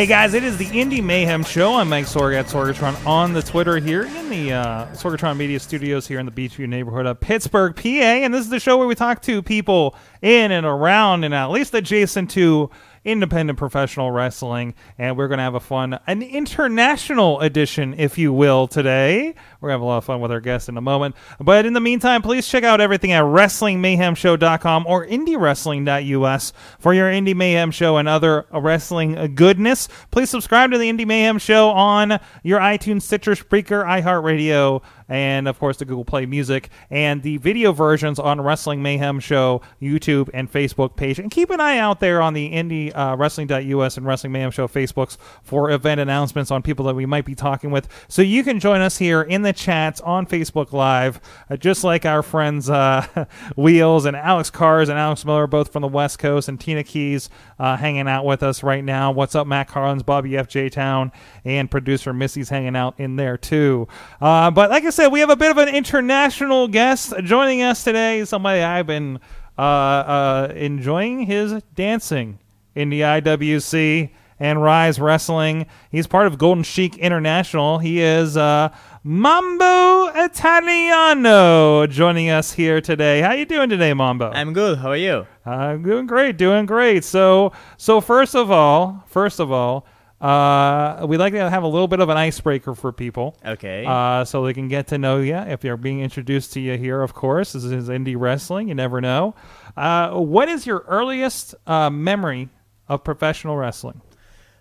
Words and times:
Hey 0.00 0.06
guys, 0.06 0.32
it 0.32 0.44
is 0.44 0.56
the 0.56 0.80
Indy 0.80 1.02
Mayhem 1.02 1.44
Show. 1.44 1.74
I'm 1.74 1.90
Mike 1.90 2.06
Sorg 2.06 2.34
at 2.34 2.46
Sorgatron 2.46 3.06
on 3.06 3.34
the 3.34 3.42
Twitter 3.42 3.76
here 3.76 4.04
in 4.04 4.30
the 4.30 4.50
uh, 4.50 4.86
Sorgatron 4.92 5.36
Media 5.36 5.60
Studios 5.60 6.06
here 6.06 6.18
in 6.18 6.24
the 6.24 6.32
Beechview 6.32 6.66
neighborhood 6.66 7.04
of 7.04 7.20
Pittsburgh, 7.20 7.76
PA. 7.76 7.82
And 7.82 8.32
this 8.32 8.40
is 8.40 8.48
the 8.48 8.58
show 8.58 8.78
where 8.78 8.86
we 8.86 8.94
talk 8.94 9.20
to 9.20 9.42
people 9.42 9.94
in 10.22 10.52
and 10.52 10.64
around 10.64 11.24
and 11.24 11.34
at 11.34 11.50
least 11.50 11.74
adjacent 11.74 12.30
to 12.30 12.70
independent 13.04 13.58
professional 13.58 14.10
wrestling. 14.10 14.74
And 14.98 15.16
we're 15.16 15.28
going 15.28 15.38
to 15.38 15.44
have 15.44 15.54
a 15.54 15.60
fun, 15.60 15.98
an 16.06 16.22
international 16.22 17.40
edition, 17.40 17.94
if 17.98 18.18
you 18.18 18.32
will, 18.32 18.66
today. 18.66 19.34
We're 19.60 19.68
going 19.68 19.78
to 19.78 19.80
have 19.80 19.80
a 19.80 19.84
lot 19.84 19.98
of 19.98 20.04
fun 20.04 20.20
with 20.20 20.30
our 20.30 20.40
guest 20.40 20.68
in 20.68 20.76
a 20.76 20.80
moment. 20.80 21.14
But 21.40 21.66
in 21.66 21.72
the 21.72 21.80
meantime, 21.80 22.22
please 22.22 22.46
check 22.46 22.64
out 22.64 22.80
everything 22.80 23.12
at 23.12 23.24
WrestlingMayhemShow.com 23.24 24.86
or 24.86 25.06
IndyWrestling.us 25.06 26.52
for 26.78 26.94
your 26.94 27.10
Indy 27.10 27.34
Mayhem 27.34 27.70
Show 27.70 27.96
and 27.96 28.08
other 28.08 28.46
wrestling 28.52 29.34
goodness. 29.34 29.88
Please 30.10 30.30
subscribe 30.30 30.70
to 30.72 30.78
the 30.78 30.88
Indy 30.88 31.04
Mayhem 31.04 31.38
Show 31.38 31.70
on 31.70 32.18
your 32.42 32.60
iTunes, 32.60 33.02
Stitcher, 33.02 33.32
Spreaker, 33.32 33.84
iHeartRadio, 33.84 34.82
and 35.10 35.48
of 35.48 35.58
course 35.58 35.76
the 35.76 35.84
Google 35.84 36.04
Play 36.04 36.24
Music 36.24 36.70
and 36.88 37.22
the 37.22 37.36
video 37.38 37.72
versions 37.72 38.18
on 38.18 38.40
Wrestling 38.40 38.82
Mayhem 38.82 39.20
Show 39.20 39.60
YouTube 39.82 40.30
and 40.32 40.50
Facebook 40.50 40.96
page. 40.96 41.18
And 41.18 41.30
keep 41.30 41.50
an 41.50 41.60
eye 41.60 41.78
out 41.78 42.00
there 42.00 42.22
on 42.22 42.32
the 42.32 42.50
Indie 42.50 42.96
uh, 42.96 43.16
Wrestling.us 43.16 43.96
and 43.96 44.06
Wrestling 44.06 44.32
Mayhem 44.32 44.52
Show 44.52 44.68
Facebooks 44.68 45.18
for 45.42 45.70
event 45.70 46.00
announcements 46.00 46.50
on 46.50 46.62
people 46.62 46.86
that 46.86 46.94
we 46.94 47.04
might 47.04 47.24
be 47.24 47.34
talking 47.34 47.70
with. 47.70 47.88
So 48.08 48.22
you 48.22 48.44
can 48.44 48.60
join 48.60 48.80
us 48.80 48.96
here 48.96 49.20
in 49.20 49.42
the 49.42 49.52
chats 49.52 50.00
on 50.00 50.26
Facebook 50.26 50.72
Live, 50.72 51.20
uh, 51.50 51.56
just 51.56 51.82
like 51.84 52.06
our 52.06 52.22
friends 52.22 52.70
uh, 52.70 53.26
Wheels 53.56 54.04
and 54.04 54.16
Alex 54.16 54.50
Cars 54.50 54.88
and 54.88 54.98
Alex 54.98 55.24
Miller, 55.24 55.46
both 55.48 55.72
from 55.72 55.82
the 55.82 55.88
West 55.88 56.18
Coast, 56.20 56.48
and 56.48 56.60
Tina 56.60 56.84
Keys 56.84 57.28
uh, 57.58 57.76
hanging 57.76 58.08
out 58.08 58.24
with 58.24 58.42
us 58.42 58.62
right 58.62 58.84
now. 58.84 59.10
What's 59.10 59.34
up, 59.34 59.46
Matt 59.46 59.68
Carlins, 59.68 60.02
Bobby 60.04 60.30
FJ 60.30 60.70
Town, 60.70 61.10
and 61.44 61.70
producer 61.70 62.12
Missy's 62.12 62.48
hanging 62.48 62.76
out 62.76 62.94
in 62.98 63.16
there 63.16 63.36
too. 63.36 63.88
Uh, 64.20 64.50
but 64.50 64.70
like 64.70 64.84
I 64.84 64.90
said, 64.90 64.99
we 65.08 65.20
have 65.20 65.30
a 65.30 65.36
bit 65.36 65.50
of 65.50 65.56
an 65.56 65.68
international 65.68 66.68
guest 66.68 67.14
joining 67.24 67.62
us 67.62 67.84
today. 67.84 68.24
Somebody 68.24 68.60
I've 68.60 68.86
been 68.86 69.18
uh, 69.56 69.62
uh, 69.62 70.52
enjoying 70.54 71.20
his 71.20 71.62
dancing 71.74 72.38
in 72.74 72.90
the 72.90 73.00
IWC 73.00 74.10
and 74.38 74.58
Ryse 74.58 75.00
Wrestling. 75.00 75.66
He's 75.90 76.06
part 76.06 76.26
of 76.26 76.36
Golden 76.36 76.64
Chic 76.64 76.98
International. 76.98 77.78
He 77.78 78.00
is 78.00 78.36
uh, 78.36 78.74
Mambo 79.02 80.08
Italiano 80.08 81.86
joining 81.86 82.28
us 82.28 82.52
here 82.52 82.80
today. 82.80 83.22
How 83.22 83.32
you 83.32 83.46
doing 83.46 83.70
today, 83.70 83.94
Mambo? 83.94 84.30
I'm 84.30 84.52
good. 84.52 84.78
How 84.78 84.90
are 84.90 84.96
you? 84.96 85.26
I'm 85.46 85.82
doing 85.82 86.06
great, 86.06 86.36
doing 86.36 86.66
great. 86.66 87.04
So, 87.04 87.52
so 87.78 88.00
first 88.00 88.34
of 88.34 88.50
all, 88.50 89.04
first 89.06 89.40
of 89.40 89.50
all, 89.50 89.86
uh, 90.20 91.06
we 91.08 91.16
like 91.16 91.32
to 91.32 91.48
have 91.48 91.62
a 91.62 91.66
little 91.66 91.88
bit 91.88 92.00
of 92.00 92.08
an 92.08 92.16
icebreaker 92.16 92.74
for 92.74 92.92
people. 92.92 93.36
Okay. 93.44 93.84
Uh, 93.86 94.24
so 94.24 94.44
they 94.44 94.52
can 94.52 94.68
get 94.68 94.88
to 94.88 94.98
know 94.98 95.18
you. 95.20 95.36
If 95.36 95.60
they're 95.60 95.76
being 95.76 96.00
introduced 96.00 96.52
to 96.54 96.60
you 96.60 96.76
here, 96.76 97.02
of 97.02 97.14
course, 97.14 97.52
this 97.52 97.64
is 97.64 97.88
indie 97.88 98.16
wrestling. 98.18 98.68
You 98.68 98.74
never 98.74 99.00
know. 99.00 99.34
Uh, 99.76 100.10
what 100.18 100.48
is 100.48 100.66
your 100.66 100.84
earliest 100.88 101.54
uh, 101.66 101.90
memory 101.90 102.48
of 102.88 103.02
professional 103.04 103.56
wrestling? 103.56 104.00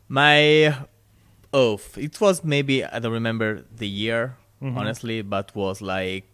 My 0.07 0.75
oh, 1.53 1.79
it 1.97 2.19
was 2.21 2.43
maybe 2.43 2.83
I 2.85 2.99
don't 2.99 3.11
remember 3.11 3.65
the 3.75 3.87
year 3.87 4.37
honestly, 4.61 5.21
but 5.21 5.55
was 5.55 5.81
like 5.81 6.25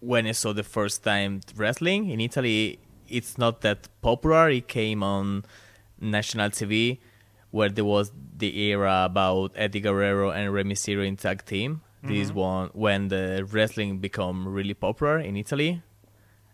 when 0.00 0.26
I 0.26 0.32
saw 0.32 0.52
the 0.52 0.62
first 0.62 1.04
time 1.04 1.40
wrestling 1.56 2.10
in 2.10 2.20
Italy. 2.20 2.78
It's 3.08 3.36
not 3.36 3.60
that 3.60 3.88
popular. 4.00 4.48
It 4.48 4.68
came 4.68 5.02
on 5.02 5.44
national 6.00 6.48
TV, 6.50 6.98
where 7.52 7.68
there 7.68 7.84
was 7.84 8.10
the 8.36 8.58
era 8.58 9.04
about 9.04 9.52
Eddie 9.54 9.80
Guerrero 9.80 10.30
and 10.30 10.52
Rey 10.52 10.64
Mysterio 10.64 11.06
in 11.06 11.16
tag 11.16 11.44
team. 11.44 11.82
This 12.02 12.28
mm-hmm. 12.30 12.38
one 12.38 12.70
when 12.72 13.06
the 13.08 13.46
wrestling 13.48 13.98
become 13.98 14.48
really 14.48 14.74
popular 14.74 15.20
in 15.20 15.36
Italy, 15.36 15.82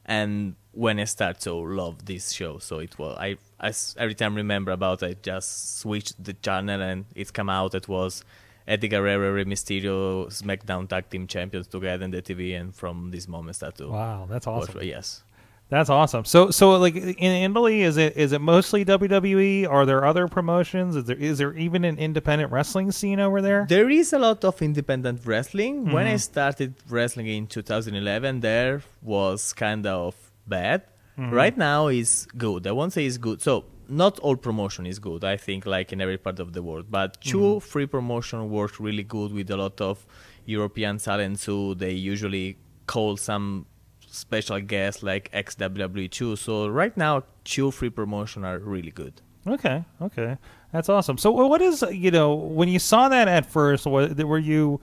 and 0.04 0.56
when 0.72 1.00
I 1.00 1.04
start 1.04 1.40
to 1.40 1.52
love 1.54 2.04
this 2.04 2.32
show. 2.32 2.58
So 2.58 2.80
it 2.80 2.98
was 2.98 3.16
I, 3.18 3.38
I 3.58 3.72
every 3.96 4.14
time 4.14 4.34
remember 4.34 4.72
about 4.72 5.02
I 5.02 5.14
just 5.14 5.80
switched 5.80 6.22
the 6.22 6.34
channel 6.34 6.82
and 6.82 7.06
it's 7.14 7.30
come 7.30 7.48
out. 7.48 7.74
It 7.74 7.88
was 7.88 8.24
Eddie 8.66 8.88
Guerrero, 8.88 9.32
Rey 9.32 9.46
Mysterio, 9.46 10.26
SmackDown 10.26 10.86
Tag 10.86 11.08
Team 11.08 11.26
Champions 11.26 11.66
together 11.66 12.04
in 12.04 12.10
the 12.10 12.20
TV, 12.20 12.60
and 12.60 12.74
from 12.74 13.10
this 13.10 13.26
moment 13.26 13.56
start 13.56 13.76
to 13.76 13.88
Wow, 13.88 14.26
that's 14.28 14.46
watch- 14.46 14.68
awesome. 14.68 14.82
yes. 14.82 15.22
That's 15.70 15.90
awesome. 15.90 16.24
So, 16.24 16.50
so 16.50 16.70
like 16.78 16.96
in 16.96 17.50
Italy, 17.50 17.82
is 17.82 17.98
it 17.98 18.16
is 18.16 18.32
it 18.32 18.40
mostly 18.40 18.84
WWE? 18.86 19.68
Are 19.68 19.84
there 19.84 20.02
other 20.04 20.26
promotions? 20.26 20.96
Is 20.96 21.04
there 21.04 21.16
is 21.16 21.36
there 21.38 21.54
even 21.54 21.84
an 21.84 21.98
independent 21.98 22.50
wrestling 22.52 22.90
scene 22.90 23.20
over 23.20 23.42
there? 23.42 23.66
There 23.68 23.90
is 23.90 24.14
a 24.14 24.18
lot 24.18 24.44
of 24.46 24.62
independent 24.62 25.26
wrestling. 25.26 25.92
When 25.92 26.06
I 26.06 26.10
Mm-hmm. 26.14 26.16
started 26.32 26.74
wrestling 26.88 27.26
in 27.26 27.46
2011, 27.46 28.40
there 28.40 28.82
was 29.02 29.52
kind 29.52 29.84
of 29.86 30.14
bad. 30.46 30.84
Mm-hmm. 31.18 31.34
Right 31.34 31.56
now 31.56 31.88
is 31.88 32.26
good. 32.36 32.66
I 32.66 32.72
won't 32.72 32.94
say 32.94 33.04
it's 33.04 33.18
good. 33.18 33.42
So 33.42 33.64
not 33.90 34.18
all 34.20 34.36
promotion 34.36 34.86
is 34.86 34.98
good. 34.98 35.22
I 35.22 35.36
think 35.36 35.66
like 35.66 35.92
in 35.92 36.00
every 36.00 36.16
part 36.16 36.38
of 36.40 36.54
the 36.54 36.62
world, 36.62 36.86
but 36.90 37.20
2 37.20 37.38
Mm-hmm. 37.38 37.58
free 37.58 37.86
promotion 37.86 38.48
work 38.48 38.80
really 38.80 39.02
good 39.04 39.32
with 39.32 39.50
a 39.50 39.56
lot 39.56 39.80
of 39.82 40.06
European 40.46 40.96
talent. 40.96 41.40
So 41.40 41.74
they 41.74 41.92
usually 41.92 42.56
call 42.86 43.18
some 43.18 43.66
special 44.10 44.60
guests 44.60 45.02
like 45.02 45.30
XWW2. 45.32 46.38
So 46.38 46.68
right 46.68 46.96
now, 46.96 47.24
two 47.44 47.70
free 47.70 47.90
promotion 47.90 48.44
are 48.44 48.58
really 48.58 48.90
good. 48.90 49.20
Okay, 49.46 49.84
okay, 50.02 50.36
that's 50.72 50.88
awesome. 50.88 51.16
So, 51.16 51.30
what 51.30 51.62
is 51.62 51.82
you 51.90 52.10
know 52.10 52.34
when 52.34 52.68
you 52.68 52.78
saw 52.78 53.08
that 53.08 53.28
at 53.28 53.46
first? 53.46 53.86
Were 53.86 54.38
you 54.38 54.80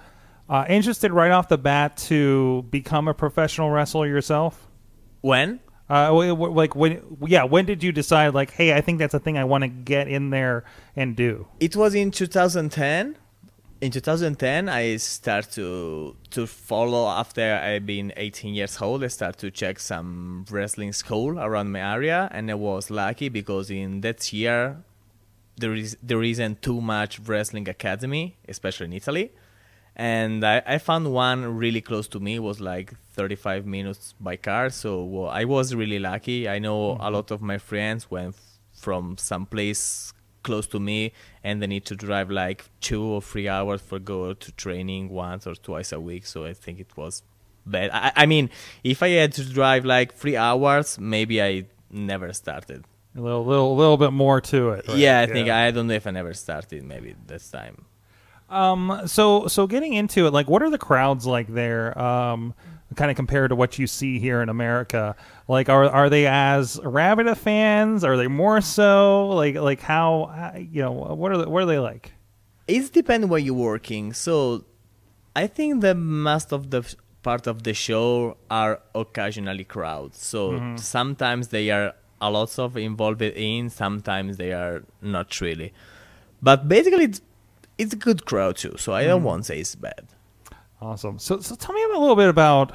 uh, 0.50 0.66
interested 0.68 1.12
right 1.12 1.32
off 1.32 1.50
the 1.50 1.58
bat 1.58 1.98
to 1.98 2.64
become 2.70 3.08
a 3.08 3.14
professional 3.14 3.70
wrestler 3.70 4.08
yourself? 4.08 4.68
When? 5.22 5.60
Uh, 5.88 6.12
like 6.34 6.76
when? 6.76 7.18
Yeah, 7.28 7.44
when 7.44 7.66
did 7.66 7.84
you 7.84 7.92
decide? 7.92 8.34
Like, 8.34 8.52
hey, 8.52 8.74
I 8.74 8.82
think 8.82 8.98
that's 8.98 9.14
a 9.14 9.20
thing 9.20 9.38
I 9.38 9.44
want 9.44 9.64
to 9.64 9.68
get 9.68 10.08
in 10.08 10.32
there 10.32 10.64
and 10.96 11.16
do. 11.16 11.48
It 11.60 11.76
was 11.76 11.94
in 11.94 12.10
2010. 12.12 13.18
In 13.86 13.92
2010, 13.92 14.68
I 14.68 14.98
start 14.98 15.52
to 15.52 16.16
to 16.32 16.48
follow 16.48 17.08
after 17.08 17.54
I've 17.54 17.86
been 17.86 18.12
18 18.18 18.56
years 18.56 18.82
old. 18.82 19.04
I 19.04 19.10
start 19.10 19.38
to 19.38 19.52
check 19.52 19.78
some 19.78 20.44
wrestling 20.50 20.92
school 20.92 21.38
around 21.40 21.72
my 21.72 21.82
area, 21.94 22.28
and 22.32 22.50
I 22.50 22.56
was 22.56 22.90
lucky 22.90 23.30
because 23.30 23.70
in 23.70 24.02
that 24.02 24.34
year 24.34 24.78
there 25.58 25.76
is 25.76 25.98
there 26.02 26.24
isn't 26.24 26.64
too 26.64 26.82
much 26.82 27.20
wrestling 27.20 27.70
academy, 27.70 28.38
especially 28.50 28.88
in 28.88 28.94
Italy. 28.94 29.32
And 29.96 30.44
I, 30.44 30.64
I 30.66 30.78
found 30.80 31.14
one 31.14 31.56
really 31.56 31.82
close 31.82 32.08
to 32.08 32.20
me. 32.20 32.38
It 32.38 32.44
was 32.52 32.60
like 32.60 32.92
35 33.14 33.68
minutes 33.68 34.16
by 34.20 34.36
car, 34.36 34.72
so 34.72 35.04
well, 35.04 35.30
I 35.30 35.46
was 35.46 35.76
really 35.76 36.00
lucky. 36.00 36.50
I 36.50 36.58
know 36.58 36.94
a 36.94 36.96
mm-hmm. 36.96 37.14
lot 37.14 37.30
of 37.30 37.40
my 37.44 37.60
friends 37.60 38.10
went 38.10 38.36
from 38.74 39.20
some 39.20 39.46
place 39.46 40.12
close 40.48 40.68
to 40.74 40.80
me, 40.80 41.00
and 41.44 41.54
they 41.62 41.68
need 41.68 41.86
to 41.92 41.96
drive 42.08 42.30
like 42.44 42.60
two 42.88 43.04
or 43.16 43.22
three 43.32 43.48
hours 43.56 43.82
for 43.82 43.98
go 44.00 44.34
to 44.34 44.50
training 44.64 45.04
once 45.10 45.46
or 45.50 45.56
twice 45.70 45.92
a 45.92 46.00
week. 46.00 46.26
So 46.34 46.46
I 46.52 46.54
think 46.64 46.80
it 46.80 46.92
was 46.96 47.24
bad. 47.66 47.90
I, 47.94 48.12
I 48.24 48.26
mean, 48.26 48.50
if 48.84 49.04
I 49.04 49.10
had 49.22 49.32
to 49.34 49.44
drive 49.60 49.84
like 49.96 50.14
three 50.22 50.38
hours, 50.38 50.98
maybe 51.00 51.42
I 51.50 51.66
never 51.90 52.32
started. 52.34 52.86
A 53.18 53.22
little, 53.22 53.46
little, 53.46 53.76
little 53.76 53.98
bit 53.98 54.12
more 54.12 54.42
to 54.52 54.60
it. 54.76 54.88
right? 54.88 54.98
Yeah, 54.98 55.22
I 55.22 55.26
think 55.26 55.50
I 55.50 55.72
don't 55.72 55.88
know 55.88 55.94
if 55.94 56.08
I 56.08 56.12
never 56.12 56.34
started. 56.34 56.84
Maybe 56.84 57.16
this 57.28 57.50
time. 57.50 57.86
Um, 58.50 59.02
so 59.06 59.48
so 59.48 59.68
getting 59.68 59.94
into 59.94 60.28
it, 60.28 60.34
like, 60.34 60.48
what 60.50 60.62
are 60.62 60.70
the 60.70 60.78
crowds 60.78 61.26
like 61.26 61.48
there? 61.48 61.98
Um, 61.98 62.54
kind 62.96 63.10
of 63.10 63.18
compared 63.18 63.50
to 63.50 63.56
what 63.56 63.80
you 63.80 63.88
see 63.88 64.20
here 64.20 64.42
in 64.42 64.50
America. 64.50 65.16
Like, 65.48 65.70
are 65.70 65.86
are 65.86 66.10
they 66.10 66.28
as 66.28 66.80
rabid 66.84 67.28
of 67.28 67.38
fans? 67.38 68.04
Are 68.04 68.18
they 68.18 68.28
more 68.28 68.62
so? 68.62 69.30
Like 69.30 69.56
like 69.56 69.82
how 69.82 70.24
uh, 70.24 70.58
you 70.58 70.82
know 70.82 70.92
what 70.92 71.32
are 71.32 71.38
they, 71.38 71.46
what 71.46 71.64
are 71.64 71.66
they 71.66 71.80
like? 71.80 72.14
It 72.68 72.92
depends 72.94 73.28
where 73.28 73.40
you're 73.40 73.54
working. 73.54 74.14
So, 74.14 74.66
I 75.36 75.48
think 75.48 75.82
the 75.82 75.94
most 75.94 76.52
of 76.52 76.72
the 76.72 76.84
part 77.22 77.48
of 77.48 77.64
the 77.64 77.74
show 77.74 78.38
are 78.50 78.82
occasionally 78.94 79.64
crowds. 79.64 80.24
So 80.24 80.52
sometimes 80.78 81.48
they 81.50 81.72
are 81.72 81.94
a 82.22 82.30
lot 82.30 82.58
of 82.60 82.78
involved 82.78 83.22
in, 83.22 83.70
sometimes 83.70 84.38
they 84.38 84.54
are 84.54 84.84
not 85.02 85.42
really. 85.42 85.74
But 86.42 86.68
basically, 86.68 87.06
it's, 87.06 87.22
it's 87.78 87.94
a 87.94 87.98
good 87.98 88.26
crowd 88.26 88.58
too. 88.58 88.76
So 88.78 88.94
I 88.94 89.06
don't 89.06 89.24
want 89.24 89.44
to 89.44 89.48
say 89.48 89.60
it's 89.60 89.76
bad. 89.76 90.06
Awesome. 90.82 91.20
So, 91.20 91.40
so 91.40 91.56
tell 91.56 91.74
me 91.74 91.84
a 91.84 92.00
little 92.00 92.16
bit 92.16 92.30
about 92.30 92.74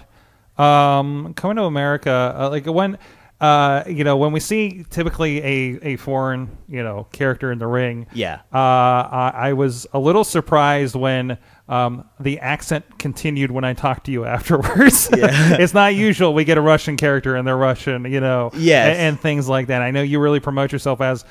um, 0.59 1.35
coming 1.35 1.57
to 1.57 1.65
America. 1.65 2.35
Uh, 2.37 2.51
like 2.51 2.67
when, 2.67 2.99
uh, 3.41 3.85
you 3.87 4.05
know, 4.05 4.17
when 4.17 4.33
we 4.33 4.41
see 4.41 4.85
typically 4.91 5.39
a, 5.39 5.79
a 5.83 5.97
foreign, 5.97 6.57
you 6.69 6.83
know, 6.83 7.07
character 7.13 7.53
in 7.53 7.59
the 7.59 7.67
ring. 7.67 8.07
Yeah. 8.13 8.41
Uh, 8.53 8.57
I, 8.59 9.33
I 9.35 9.53
was 9.55 9.87
a 9.93 9.99
little 9.99 10.25
surprised 10.25 10.95
when 10.95 11.39
um, 11.69 12.05
the 12.19 12.41
accent 12.41 12.99
continued 12.99 13.51
when 13.51 13.65
I 13.65 13.73
talked 13.75 14.07
to 14.07 14.13
you 14.13 14.25
afterwards. 14.27 15.09
Yeah. 15.17 15.29
it's 15.61 15.73
not 15.75 15.95
usual. 15.95 16.35
We 16.35 16.45
get 16.45 16.59
a 16.59 16.63
Russian 16.63 16.97
character 16.97 17.37
and 17.37 17.47
they're 17.47 17.57
Russian, 17.57 18.05
you 18.11 18.21
know, 18.21 18.51
Yes. 18.55 18.89
and, 18.89 18.99
and 18.99 19.21
things 19.21 19.49
like 19.49 19.69
that. 19.69 19.81
I 19.83 19.91
know 19.91 20.03
you 20.03 20.19
really 20.21 20.41
promote 20.41 20.73
yourself 20.73 21.01
as 21.01 21.25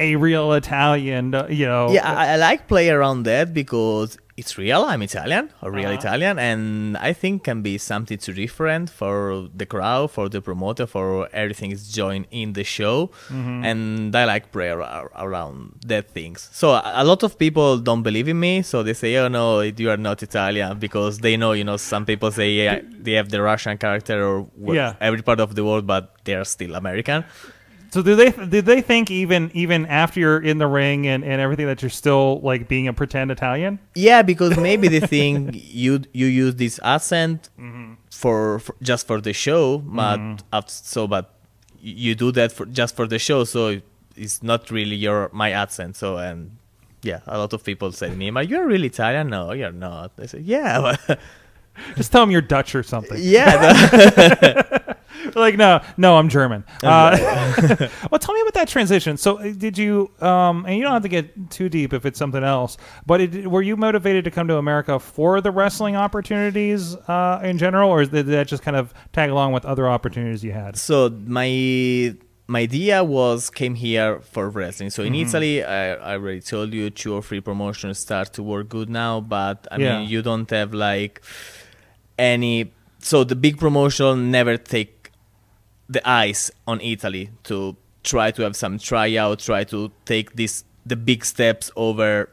a 0.00 0.16
real 0.16 0.52
Italian, 0.52 1.34
uh, 1.34 1.46
you 1.48 1.66
know. 1.66 1.90
Yeah, 1.90 2.06
I, 2.10 2.34
I 2.34 2.36
like 2.36 2.68
play 2.68 2.88
around 2.90 3.24
that 3.24 3.52
because 3.52 4.16
it's 4.36 4.56
real. 4.56 4.82
I'm 4.84 5.02
Italian, 5.02 5.50
a 5.62 5.68
real 5.68 5.86
Uh-huh. 5.86 5.98
Italian, 5.98 6.38
and 6.38 6.96
I 6.98 7.12
think 7.12 7.42
can 7.42 7.60
be 7.62 7.76
something 7.78 8.18
too 8.18 8.32
different 8.32 8.88
for 8.88 9.48
the 9.52 9.66
crowd, 9.66 10.12
for 10.12 10.28
the 10.28 10.40
promoter, 10.40 10.86
for 10.86 11.28
everything 11.32 11.72
is 11.72 11.90
joined 11.90 12.26
in 12.30 12.52
the 12.52 12.62
show, 12.62 13.10
Mm-hmm. 13.34 13.64
and 13.64 14.14
I 14.14 14.24
like 14.26 14.52
play 14.52 14.70
ar- 14.70 15.10
around 15.16 15.58
that 15.86 16.04
things. 16.10 16.48
So 16.52 16.66
a 16.70 16.82
a 17.02 17.04
lot 17.04 17.20
of 17.24 17.36
people 17.44 17.78
don't 17.88 18.04
believe 18.08 18.28
in 18.28 18.38
me, 18.38 18.62
so 18.62 18.76
they 18.86 18.94
say, 18.94 19.10
"Oh 19.22 19.26
no, 19.40 19.46
you 19.62 19.90
are 19.90 19.96
not 20.08 20.22
Italian," 20.22 20.78
because 20.78 21.18
they 21.18 21.34
know, 21.36 21.52
you 21.60 21.64
know, 21.64 21.76
some 21.76 22.04
people 22.06 22.30
say 22.30 22.48
yeah, 22.60 22.78
they 23.04 23.14
have 23.20 23.28
the 23.34 23.40
Russian 23.50 23.76
character 23.84 24.16
or 24.28 24.46
Yeah. 24.80 24.94
every 25.00 25.22
part 25.28 25.40
of 25.40 25.50
the 25.56 25.64
world, 25.68 25.84
but 25.94 26.02
they 26.24 26.34
are 26.40 26.44
still 26.56 26.72
American. 26.76 27.24
So 27.90 28.02
do 28.02 28.14
they 28.14 28.30
did 28.30 28.66
they 28.66 28.80
think 28.82 29.10
even 29.10 29.50
even 29.54 29.86
after 29.86 30.20
you're 30.20 30.40
in 30.40 30.58
the 30.58 30.66
ring 30.66 31.06
and, 31.06 31.24
and 31.24 31.40
everything 31.40 31.66
that 31.66 31.80
you're 31.80 31.90
still 31.90 32.40
like 32.40 32.68
being 32.68 32.86
a 32.86 32.92
pretend 32.92 33.30
Italian? 33.30 33.78
Yeah, 33.94 34.22
because 34.22 34.58
maybe 34.58 34.88
they 34.88 35.00
think 35.16 35.50
you 35.54 36.02
you 36.12 36.26
use 36.26 36.56
this 36.56 36.78
accent 36.82 37.48
mm-hmm. 37.58 37.94
for, 38.10 38.58
for 38.58 38.74
just 38.82 39.06
for 39.06 39.20
the 39.20 39.32
show, 39.32 39.78
but 39.78 40.18
mm-hmm. 40.18 40.36
af- 40.52 40.68
so 40.68 41.06
but 41.06 41.34
you 41.80 42.14
do 42.14 42.30
that 42.32 42.52
for 42.52 42.66
just 42.66 42.94
for 42.94 43.06
the 43.06 43.18
show, 43.18 43.44
so 43.44 43.80
it's 44.16 44.42
not 44.42 44.70
really 44.70 44.96
your 44.96 45.30
my 45.32 45.52
accent. 45.52 45.96
So 45.96 46.18
and 46.18 46.58
yeah, 47.02 47.20
a 47.26 47.38
lot 47.38 47.52
of 47.54 47.64
people 47.64 47.92
say 47.92 48.10
to 48.10 48.16
me, 48.16 48.30
"Are 48.30 48.42
you 48.42 48.64
really 48.64 48.88
Italian?" 48.88 49.30
No, 49.30 49.52
you're 49.52 49.72
not. 49.72 50.12
I 50.18 50.26
say, 50.26 50.40
"Yeah, 50.40 50.96
Just 51.96 52.10
tell 52.10 52.22
them 52.22 52.30
you're 52.30 52.42
Dutch 52.42 52.74
or 52.74 52.82
something. 52.82 53.18
yeah." 53.18 54.62
like 55.34 55.56
no, 55.56 55.80
no, 55.96 56.16
I'm 56.16 56.28
German. 56.28 56.64
Uh, 56.82 57.16
well, 58.10 58.18
tell 58.18 58.34
me 58.34 58.40
about 58.42 58.54
that 58.54 58.68
transition. 58.68 59.16
So 59.16 59.38
uh, 59.38 59.52
did 59.56 59.76
you? 59.78 60.10
Um, 60.20 60.64
and 60.66 60.76
you 60.76 60.82
don't 60.82 60.92
have 60.92 61.02
to 61.02 61.08
get 61.08 61.50
too 61.50 61.68
deep 61.68 61.92
if 61.92 62.04
it's 62.06 62.18
something 62.18 62.44
else. 62.44 62.76
But 63.06 63.20
it, 63.20 63.46
were 63.50 63.62
you 63.62 63.76
motivated 63.76 64.24
to 64.24 64.30
come 64.30 64.48
to 64.48 64.56
America 64.56 64.98
for 64.98 65.40
the 65.40 65.50
wrestling 65.50 65.96
opportunities 65.96 66.94
uh, 66.96 67.40
in 67.44 67.58
general, 67.58 67.90
or 67.90 68.04
did 68.04 68.26
that 68.26 68.48
just 68.48 68.62
kind 68.62 68.76
of 68.76 68.92
tag 69.12 69.30
along 69.30 69.52
with 69.52 69.64
other 69.64 69.88
opportunities 69.88 70.42
you 70.44 70.52
had? 70.52 70.76
so 70.76 71.08
my 71.26 72.14
my 72.50 72.60
idea 72.60 73.04
was 73.04 73.50
came 73.50 73.74
here 73.74 74.20
for 74.20 74.48
wrestling. 74.48 74.88
So 74.90 75.02
in 75.02 75.14
Italy, 75.14 75.62
I, 75.62 75.92
I 75.94 76.12
already 76.14 76.40
told 76.40 76.72
you 76.72 76.88
two 76.88 77.12
or 77.14 77.22
three 77.22 77.40
promotions 77.40 77.98
start 77.98 78.32
to 78.34 78.42
work 78.42 78.70
good 78.70 78.88
now, 78.88 79.20
but 79.20 79.68
I 79.70 79.76
Yeah. 79.76 79.98
mean 79.98 80.08
you 80.08 80.22
don't 80.22 80.48
have 80.50 80.72
like 80.72 81.20
any. 82.18 82.72
So 83.00 83.22
the 83.22 83.36
big 83.36 83.58
promotion 83.58 84.30
never 84.30 84.56
take 84.56 84.97
the 85.88 86.06
eyes 86.08 86.50
on 86.66 86.80
Italy 86.80 87.30
to 87.44 87.76
try 88.02 88.30
to 88.30 88.42
have 88.42 88.54
some 88.56 88.78
tryout, 88.78 89.38
try 89.40 89.64
to 89.64 89.90
take 90.04 90.34
this 90.36 90.64
the 90.86 90.96
big 90.96 91.24
steps 91.24 91.70
over 91.76 92.30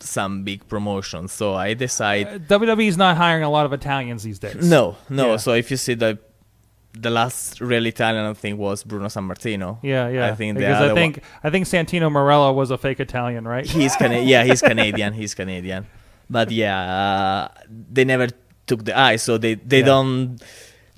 some 0.00 0.44
big 0.44 0.66
promotions. 0.68 1.32
So 1.32 1.54
I 1.54 1.74
decide 1.74 2.48
WWE 2.48 2.86
is 2.86 2.96
not 2.96 3.16
hiring 3.16 3.42
a 3.42 3.50
lot 3.50 3.66
of 3.66 3.72
Italians 3.72 4.22
these 4.22 4.38
days. 4.38 4.56
no, 4.68 4.96
no. 5.08 5.30
Yeah. 5.32 5.36
So 5.38 5.52
if 5.54 5.70
you 5.70 5.76
see 5.76 5.94
the 5.94 6.18
the 6.94 7.10
last 7.10 7.60
real 7.60 7.86
Italian 7.86 8.24
I 8.24 8.32
think 8.34 8.58
was 8.58 8.82
Bruno 8.82 9.06
Sammartino. 9.06 9.78
Yeah, 9.82 10.08
yeah. 10.08 10.26
I 10.30 10.34
think 10.34 10.58
because 10.58 10.90
I 10.90 10.94
think 10.94 11.22
I 11.44 11.50
think 11.50 11.66
Santino 11.66 12.10
Marella 12.10 12.52
was 12.54 12.70
a 12.70 12.78
fake 12.78 13.00
Italian, 13.00 13.46
right? 13.46 13.66
he's 13.66 13.94
Cana- 13.96 14.20
yeah, 14.32 14.44
he's 14.44 14.60
Canadian. 14.62 15.12
He's 15.12 15.34
Canadian. 15.34 15.86
But 16.30 16.50
yeah, 16.50 17.48
uh, 17.58 17.62
they 17.92 18.04
never 18.04 18.28
took 18.66 18.84
the 18.84 18.98
eye, 18.98 19.16
so 19.16 19.38
they 19.38 19.54
they 19.54 19.80
Yeah. 19.80 19.86
don't 19.86 20.38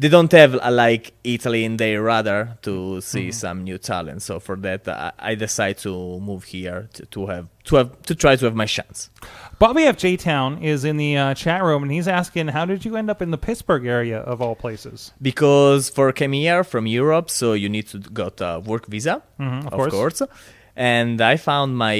they 0.01 0.09
don't 0.09 0.33
have 0.33 0.55
uh, 0.57 0.71
like 0.85 1.13
Italy 1.23 1.63
in 1.69 1.77
their 1.77 2.03
radar 2.03 2.57
to 2.63 3.01
see 3.03 3.29
Mm-hmm. 3.29 3.43
some 3.45 3.59
new 3.69 3.79
talent. 3.79 4.23
So 4.23 4.41
for 4.41 4.57
that, 4.67 4.89
uh, 4.89 5.13
I 5.31 5.35
decide 5.37 5.77
to 5.87 5.93
move 6.21 6.45
here 6.45 6.89
to, 6.95 7.03
to 7.15 7.27
have 7.33 7.47
to 7.69 7.77
have 7.77 7.91
to 8.09 8.15
try 8.15 8.35
to 8.37 8.45
have 8.47 8.57
my 8.57 8.67
chance. 8.77 9.11
Bobby 9.59 9.83
F. 9.83 9.99
J. 9.99 10.17
Town 10.17 10.51
is 10.73 10.85
in 10.91 10.97
the 10.97 11.13
uh, 11.19 11.35
chat 11.35 11.63
room, 11.63 11.83
and 11.85 11.93
he's 11.93 12.09
asking, 12.09 12.49
"How 12.49 12.65
did 12.65 12.81
you 12.87 12.97
end 12.97 13.11
up 13.11 13.21
in 13.21 13.31
the 13.31 13.39
Pittsburgh 13.47 13.85
area 13.87 14.21
of 14.33 14.41
all 14.41 14.57
places?" 14.57 15.13
because 15.21 15.91
for 15.91 16.11
came 16.13 16.33
here 16.33 16.65
from 16.65 16.87
Europe, 16.87 17.29
so 17.31 17.53
you 17.53 17.69
need 17.69 17.87
to 17.93 17.99
got 17.99 18.41
a 18.41 18.59
work 18.71 18.87
visa, 18.87 19.23
Mhm, 19.39 19.61
of 19.61 19.67
of, 19.67 19.73
course. 19.73 19.93
course. 19.93 20.23
And 20.81 21.21
I 21.21 21.37
found 21.37 21.77
my 21.77 21.95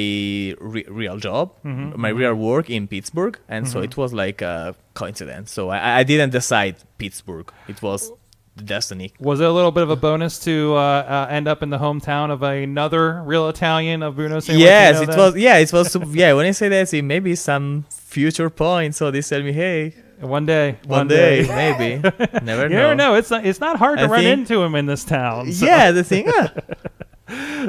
re- 0.75 0.89
real 0.89 1.19
job, 1.19 1.53
Mm-hmm, 1.65 2.01
my 2.01 2.09
real 2.21 2.35
work 2.35 2.71
in 2.71 2.89
Pittsburgh, 2.89 3.37
and 3.49 3.69
so 3.69 3.77
it 3.83 3.95
was 3.97 4.11
like 4.15 4.41
a 4.41 4.75
coincidence. 4.95 5.53
So 5.53 5.69
I, 5.69 6.01
I 6.01 6.03
didn't 6.11 6.31
decide 6.31 6.77
Pittsburgh; 6.97 7.49
it 7.69 7.83
was 7.83 8.11
the 8.57 8.65
destiny. 8.65 9.09
Was 9.21 9.41
it 9.41 9.47
a 9.49 9.53
little 9.53 9.71
bit 9.71 9.83
of 9.83 9.91
a 9.91 9.97
bonus 9.97 10.39
to 10.49 10.53
uh, 10.77 10.81
uh, 10.81 11.27
end 11.37 11.47
up 11.47 11.63
in 11.63 11.69
the 11.69 11.79
hometown 11.79 12.31
of 12.31 12.43
another 12.43 13.23
real 13.33 13.49
Italian 13.51 14.03
of 14.03 14.17
Bruno 14.17 14.41
San 14.41 14.59
yes, 14.59 14.95
Martino 14.97 15.03
it 15.03 15.07
then? 15.17 15.19
was. 15.19 15.37
Yeah, 15.37 15.57
it 15.59 15.73
was. 15.73 16.15
yeah, 16.23 16.33
when 16.33 16.47
I 16.47 16.53
say 16.53 16.69
that, 16.71 16.89
see, 16.89 17.03
maybe 17.03 17.35
some 17.37 17.85
future 17.91 18.49
point. 18.49 18.95
So 18.95 19.11
they 19.11 19.21
tell 19.21 19.43
me, 19.43 19.53
"Hey, 19.53 19.93
One 20.21 20.47
day, 20.47 20.77
one, 20.87 21.07
day, 21.09 21.45
maybe, 21.63 22.01
never 22.43 22.63
You 22.65 22.77
know." 22.77 22.83
never 22.83 22.95
know. 22.95 23.15
It's 23.21 23.31
not, 23.31 23.45
it's 23.45 23.61
not 23.61 23.77
hard 23.77 23.99
to 23.99 24.05
I 24.05 24.09
run 24.09 24.25
into 24.25 24.63
him 24.65 24.75
in 24.75 24.87
this 24.87 25.05
town. 25.05 25.53
So, 25.53 25.67
Yeah, 25.67 25.93
the 25.93 26.05
thing. 26.05 26.25
ah, 26.29 26.49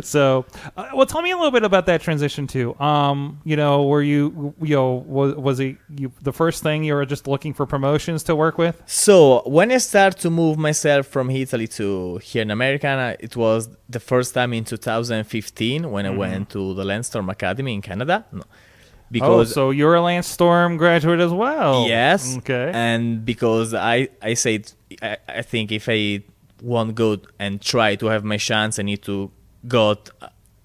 So, 0.02 0.46
uh, 0.78 0.90
well, 0.94 1.06
tell 1.06 1.22
me 1.22 1.32
a 1.32 1.36
little 1.36 1.52
bit 1.52 1.64
about 1.64 1.86
that 1.86 2.02
transition 2.02 2.48
too. 2.48 2.76
Um, 2.80 3.42
you 3.44 3.56
know, 3.56 3.84
were 3.84 4.02
you, 4.02 4.54
you 4.62 4.76
know, 4.76 5.04
was 5.08 5.36
was 5.36 5.60
it 5.60 5.78
you 5.96 6.12
the 6.22 6.34
first 6.34 6.64
thing 6.64 6.84
you 6.84 6.94
were 6.96 7.06
just 7.06 7.28
looking 7.28 7.54
for 7.54 7.66
promotions 7.66 8.24
to 8.24 8.36
work 8.36 8.58
with? 8.58 8.82
So 8.86 9.42
when 9.46 9.72
I 9.72 9.78
start 9.78 10.18
to 10.20 10.30
move 10.30 10.58
myself 10.58 11.08
from 11.08 11.30
Italy 11.30 11.68
to 11.80 12.18
here 12.18 12.42
in 12.42 12.52
America, 12.52 13.16
it 13.20 13.36
was 13.36 13.70
the 13.90 14.00
first 14.00 14.34
time 14.34 14.54
in 14.54 14.64
2015 14.64 15.92
when 15.92 16.06
I 16.06 16.10
went 16.12 16.50
to 16.52 16.74
the 16.74 16.84
Lance 16.86 17.08
Storm 17.08 17.30
Academy 17.30 17.74
in 17.74 17.82
Canada. 17.82 18.26
No. 18.32 18.44
oh, 19.22 19.44
so 19.44 19.72
you're 19.72 19.96
a 19.96 20.02
Lance 20.02 20.28
Storm 20.28 20.78
graduate 20.78 21.20
as 21.20 21.32
well. 21.34 21.86
yes, 21.88 22.38
Okay. 22.38 22.72
and 22.74 23.26
because 23.26 23.74
I 23.74 24.08
I 24.22 24.36
said 24.36 24.72
I, 25.02 25.18
I 25.28 25.42
think 25.42 25.72
if 25.72 25.90
I 25.90 26.24
want 26.62 26.96
go 26.96 27.18
and 27.40 27.60
try 27.62 27.96
to 27.96 28.06
have 28.08 28.24
my 28.24 28.38
chance, 28.38 28.80
I 28.80 28.84
need 28.84 29.02
to 29.04 29.32
got 29.68 30.10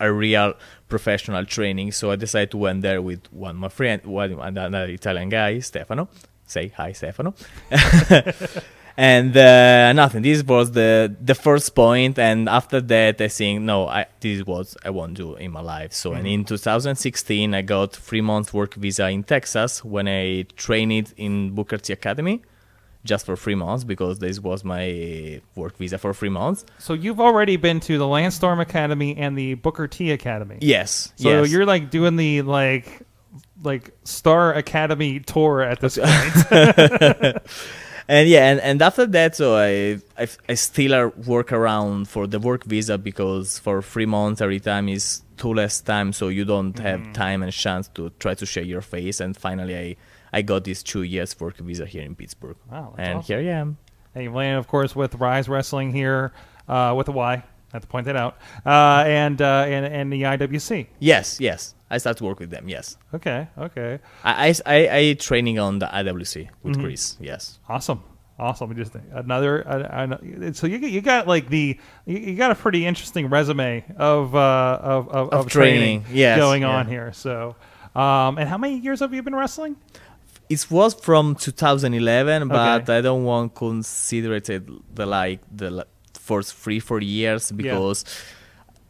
a- 0.00 0.12
real 0.12 0.54
professional 0.88 1.44
training. 1.44 1.92
So 1.92 2.10
I 2.10 2.16
decided 2.16 2.50
to 2.52 2.58
went 2.58 2.82
there 2.82 3.00
with 3.00 3.32
one 3.32 3.56
my 3.56 3.68
friend, 3.68 4.04
one 4.04 4.32
another 4.32 4.84
Italian 4.86 5.28
guy, 5.28 5.58
Stefano. 5.60 6.08
Say 6.46 6.68
hi, 6.68 6.92
Stefano. 6.92 7.34
and 8.96 9.36
uh, 9.36 9.92
nothing. 9.92 10.22
This 10.22 10.42
was 10.42 10.70
the 10.72 11.14
the 11.20 11.34
first 11.34 11.74
point, 11.74 12.18
and 12.18 12.48
after 12.48 12.80
that, 12.80 13.20
I 13.20 13.28
think 13.28 13.62
no, 13.62 13.88
I 13.88 14.06
this 14.20 14.38
is 14.38 14.46
what 14.46 14.74
I 14.84 14.90
want 14.90 15.16
to 15.16 15.22
do 15.22 15.34
in 15.34 15.50
my 15.50 15.60
life. 15.60 15.92
So, 15.92 16.12
and 16.12 16.26
in 16.26 16.44
2016, 16.44 17.54
I 17.54 17.62
got 17.62 17.92
three 17.94 18.20
month 18.20 18.54
work 18.54 18.74
visa 18.74 19.08
in 19.08 19.24
Texas 19.24 19.84
when 19.84 20.08
I 20.08 20.46
trained 20.56 21.12
in 21.16 21.50
Booker 21.54 21.78
T 21.78 21.92
Academy, 21.92 22.42
just 23.06 23.24
for 23.26 23.36
three 23.36 23.54
months 23.54 23.84
because 23.84 24.18
this 24.18 24.38
was 24.40 24.64
my 24.64 25.40
work 25.54 25.76
visa 25.78 25.96
for 25.98 26.12
three 26.12 26.28
months. 26.28 26.64
So 26.78 26.92
you've 26.92 27.20
already 27.20 27.56
been 27.56 27.80
to 27.80 27.96
the 27.98 28.06
Lance 28.06 28.34
Storm 28.34 28.60
Academy 28.60 29.16
and 29.16 29.36
the 29.38 29.54
Booker 29.54 29.86
T 29.88 30.10
Academy. 30.10 30.58
Yes. 30.60 31.12
So 31.16 31.28
yes. 31.42 31.50
you're 31.50 31.64
like 31.66 31.90
doing 31.90 32.16
the 32.16 32.42
like 32.42 33.02
like 33.62 33.92
Star 34.04 34.52
Academy 34.52 35.20
tour 35.20 35.62
at 35.62 35.80
this 35.80 35.96
point. 36.02 36.10
and 38.08 38.28
yeah, 38.28 38.50
and, 38.50 38.60
and 38.60 38.82
after 38.82 39.06
that, 39.06 39.34
so 39.34 39.56
I, 39.56 39.98
I 40.22 40.28
I 40.48 40.54
still 40.54 41.10
work 41.26 41.52
around 41.52 42.08
for 42.08 42.26
the 42.26 42.38
work 42.38 42.64
visa 42.64 42.98
because 42.98 43.58
for 43.58 43.82
three 43.82 44.06
months 44.06 44.40
every 44.40 44.60
time 44.60 44.88
is 44.88 45.22
too 45.36 45.52
less 45.54 45.80
time, 45.80 46.12
so 46.12 46.28
you 46.28 46.44
don't 46.44 46.74
Mm. 46.76 46.80
have 46.82 47.12
time 47.12 47.42
and 47.42 47.52
chance 47.52 47.88
to 47.94 48.10
try 48.18 48.34
to 48.34 48.46
share 48.46 48.64
your 48.64 48.80
face. 48.82 49.20
And 49.20 49.36
finally, 49.36 49.76
I 49.76 49.96
I 50.38 50.42
got 50.42 50.64
this 50.64 50.82
two 50.82 51.02
years 51.02 51.38
work 51.40 51.56
visa 51.58 51.86
here 51.86 52.02
in 52.04 52.14
Pittsburgh, 52.14 52.56
Wow, 52.70 52.94
and 52.98 53.18
awesome. 53.18 53.26
here 53.26 53.38
I 53.54 53.54
am. 53.60 53.78
and 54.14 54.24
you 54.24 54.30
landed, 54.32 54.58
of 54.58 54.66
course, 54.68 54.94
with 54.94 55.12
Ryse 55.18 55.48
Wrestling 55.48 55.92
here 55.92 56.32
uh, 56.68 56.92
with 56.96 57.08
a 57.08 57.12
Y. 57.12 57.34
I 57.34 57.42
have 57.72 57.82
to 57.82 57.88
point 57.88 58.06
that 58.06 58.16
out. 58.16 58.36
Uh, 58.64 59.04
and, 59.06 59.40
uh, 59.42 59.64
and 59.74 59.84
and 59.98 60.12
the 60.12 60.22
IWC. 60.22 60.86
Yes, 61.00 61.40
yes, 61.40 61.74
I 61.90 61.98
start 61.98 62.16
to 62.18 62.24
work 62.24 62.38
with 62.40 62.50
them. 62.50 62.68
Yes, 62.68 62.96
Okay, 63.14 63.48
okay, 63.58 63.98
I 64.24 64.48
I, 64.48 64.54
I, 64.74 64.78
I 64.98 65.12
training 65.14 65.58
on 65.58 65.78
the 65.78 65.86
IWC 65.86 66.48
with 66.62 66.74
Mm-hmm. 66.74 66.82
Chris. 66.84 67.16
Yes. 67.20 67.58
awesome, 67.68 68.00
awesome. 68.38 68.74
Just 68.76 68.94
another. 69.12 69.66
Uh, 69.66 69.72
uh, 69.82 70.52
so 70.52 70.66
you 70.66 70.78
you 70.96 71.00
got 71.00 71.26
like 71.26 71.48
the 71.48 71.78
you, 72.06 72.36
got 72.36 72.50
a 72.50 72.54
pretty 72.54 72.84
interesting 72.86 73.28
resume 73.28 73.84
of 73.98 74.34
uh, 74.34 74.78
of, 74.94 75.08
of, 75.08 75.24
Of 75.32 75.46
training, 75.48 76.04
yes, 76.12 76.36
going 76.38 76.62
yeah. 76.62 76.76
on 76.76 76.86
here. 76.86 77.12
So. 77.12 77.56
Um, 77.96 78.36
and 78.36 78.46
how 78.46 78.58
many 78.58 78.76
years 78.78 79.00
have 79.00 79.14
you 79.14 79.22
been 79.22 79.34
wrestling? 79.34 79.74
It 80.48 80.70
was 80.70 80.94
from 80.94 81.34
2011, 81.34 82.48
but 82.48 82.82
Okay. 82.82 82.98
I 82.98 83.00
don't 83.00 83.24
want 83.24 83.54
to 83.54 83.58
consider 83.58 84.34
it 84.36 84.44
the 84.46 85.06
like 85.06 85.40
the 85.54 85.86
first 86.14 86.54
three 86.54 86.80
four 86.80 87.00
years 87.00 87.50
because 87.52 88.04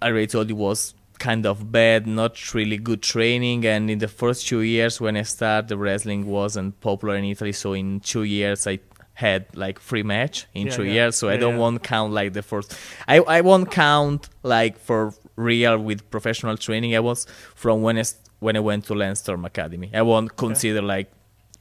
I 0.02 0.08
already 0.08 0.26
told 0.26 0.48
you 0.48 0.56
was 0.56 0.94
kind 1.18 1.46
of 1.46 1.72
bad, 1.72 2.06
not 2.06 2.54
really 2.54 2.76
good 2.76 3.02
training. 3.02 3.64
And 3.66 3.90
in 3.90 3.98
the 3.98 4.08
first 4.08 4.46
two 4.46 4.60
years 4.60 5.00
when 5.00 5.16
I 5.16 5.22
started, 5.22 5.68
the 5.68 5.78
wrestling 5.78 6.26
wasn't 6.26 6.78
popular 6.80 7.16
in 7.16 7.24
Italy. 7.24 7.52
So 7.52 7.72
in 7.72 8.00
two 8.00 8.24
years 8.24 8.66
I 8.66 8.80
had 9.14 9.46
like 9.56 9.80
three 9.80 10.02
match 10.02 10.46
in 10.52 10.66
Yeah, 10.66 10.72
two 10.76 10.84
yeah. 10.84 10.92
years. 10.92 11.16
So 11.16 11.30
I 11.30 11.38
don't 11.38 11.54
yeah. 11.54 11.60
want 11.60 11.82
count 11.82 12.12
like 12.12 12.34
the 12.34 12.42
first. 12.42 12.76
I 13.08 13.16
I 13.20 13.40
won't 13.40 13.70
count 13.70 14.28
like 14.42 14.78
for 14.78 15.14
real 15.36 15.78
with 15.78 16.10
professional 16.10 16.56
training. 16.58 16.94
I 16.94 17.00
was 17.00 17.26
from 17.54 17.80
when 17.80 17.96
I 17.98 18.04
when 18.40 18.56
I 18.56 18.60
went 18.60 18.84
to 18.86 18.94
Lance 18.94 19.20
Storm 19.20 19.44
Academy. 19.46 19.90
I 19.94 20.02
won't 20.02 20.36
consider 20.36 20.82
like 20.82 21.10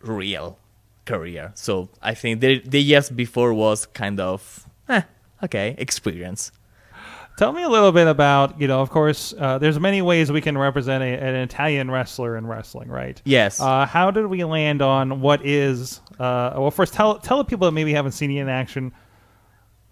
real 0.01 0.57
career. 1.05 1.51
So 1.55 1.89
I 2.01 2.13
think 2.13 2.41
the 2.41 2.59
the 2.59 2.81
years 2.81 3.09
before 3.09 3.53
was 3.53 3.85
kind 3.85 4.19
of 4.19 4.65
eh, 4.89 5.01
okay 5.43 5.75
experience. 5.77 6.51
Tell 7.37 7.51
me 7.51 7.63
a 7.63 7.69
little 7.69 7.91
bit 7.91 8.07
about, 8.07 8.61
you 8.61 8.67
know, 8.67 8.79
of 8.79 8.89
course, 8.89 9.33
uh, 9.37 9.57
there's 9.57 9.77
many 9.77 10.01
ways 10.01 10.31
we 10.31 10.39
can 10.39 10.57
represent 10.57 11.03
a, 11.03 11.07
an 11.07 11.35
Italian 11.35 11.91
wrestler 11.91 12.37
in 12.37 12.47
wrestling, 12.47 12.87
right? 12.87 13.21
Yes. 13.25 13.59
Uh, 13.59 13.85
how 13.85 14.09
did 14.09 14.27
we 14.27 14.45
land 14.45 14.81
on 14.81 15.19
what 15.19 15.45
is? 15.45 15.99
Uh, 16.17 16.55
well, 16.55 16.71
first, 16.71 16.93
tell 16.93 17.19
tell 17.19 17.37
the 17.37 17.43
people 17.43 17.65
that 17.65 17.73
maybe 17.73 17.93
haven't 17.93 18.13
seen 18.13 18.31
you 18.31 18.41
in 18.41 18.47
action. 18.47 18.93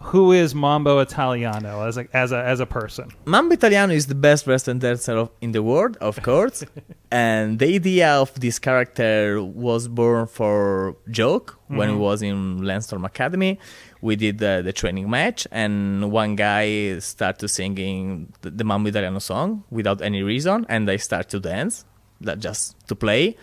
Who 0.03 0.31
is 0.33 0.53
Mambo 0.53 0.99
Italiano 0.99 1.87
as 1.87 1.97
a 1.97 2.07
as 2.13 2.31
a 2.31 2.43
as 2.43 2.59
a 2.59 2.65
person? 2.65 3.09
Mambo 3.25 3.53
Italiano 3.55 3.93
is 3.93 4.07
the 4.07 4.15
best 4.15 4.45
wrestling 4.45 4.79
dancer 4.79 5.15
of, 5.17 5.29
in 5.41 5.53
the 5.53 5.63
world, 5.63 5.97
of 6.01 6.21
course. 6.21 6.63
and 7.11 7.57
the 7.57 7.73
idea 7.73 8.09
of 8.09 8.37
this 8.39 8.59
character 8.59 9.41
was 9.41 9.87
born 9.87 10.27
for 10.27 10.97
joke 11.09 11.57
when 11.67 11.87
he 11.87 11.93
mm-hmm. 11.93 12.03
was 12.03 12.21
in 12.21 12.63
Lance 12.63 12.85
Storm 12.87 13.05
Academy. 13.05 13.59
We 14.01 14.17
did 14.17 14.39
the, 14.39 14.61
the 14.63 14.73
training 14.73 15.09
match, 15.09 15.47
and 15.51 16.11
one 16.11 16.35
guy 16.35 16.99
started 16.99 17.47
singing 17.47 18.33
the, 18.41 18.51
the 18.51 18.65
Mambo 18.65 18.89
Italiano 18.89 19.19
song 19.19 19.63
without 19.71 20.01
any 20.01 20.21
reason, 20.21 20.65
and 20.67 20.91
I 20.91 20.97
started 20.97 21.29
to 21.29 21.39
dance, 21.39 21.85
that 22.19 22.39
just 22.39 22.75
to 22.89 22.95
play. 22.95 23.37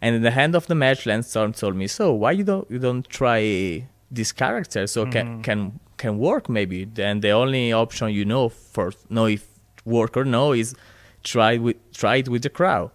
And 0.00 0.16
in 0.16 0.22
the 0.22 0.32
end 0.32 0.54
of 0.54 0.66
the 0.66 0.74
match, 0.74 1.04
Lance 1.04 1.28
Storm 1.28 1.52
told 1.52 1.76
me, 1.76 1.86
"So 1.86 2.12
why 2.12 2.32
you 2.32 2.44
don't 2.44 2.70
you 2.70 2.78
don't 2.78 3.06
try 3.06 3.86
this 4.10 4.32
character? 4.32 4.86
So 4.86 5.02
mm-hmm. 5.02 5.12
can 5.12 5.42
can 5.42 5.80
can 5.96 6.18
work 6.18 6.48
maybe?" 6.48 6.88
And 6.98 7.22
the 7.22 7.30
only 7.30 7.72
option 7.72 8.10
you 8.10 8.24
know 8.24 8.48
for 8.48 8.92
know 9.08 9.26
if 9.26 9.46
work 9.84 10.16
or 10.16 10.24
no 10.24 10.52
is 10.52 10.74
try 11.22 11.56
with 11.58 11.76
try 11.92 12.16
it 12.16 12.28
with 12.28 12.42
the 12.42 12.50
crowd. 12.50 12.90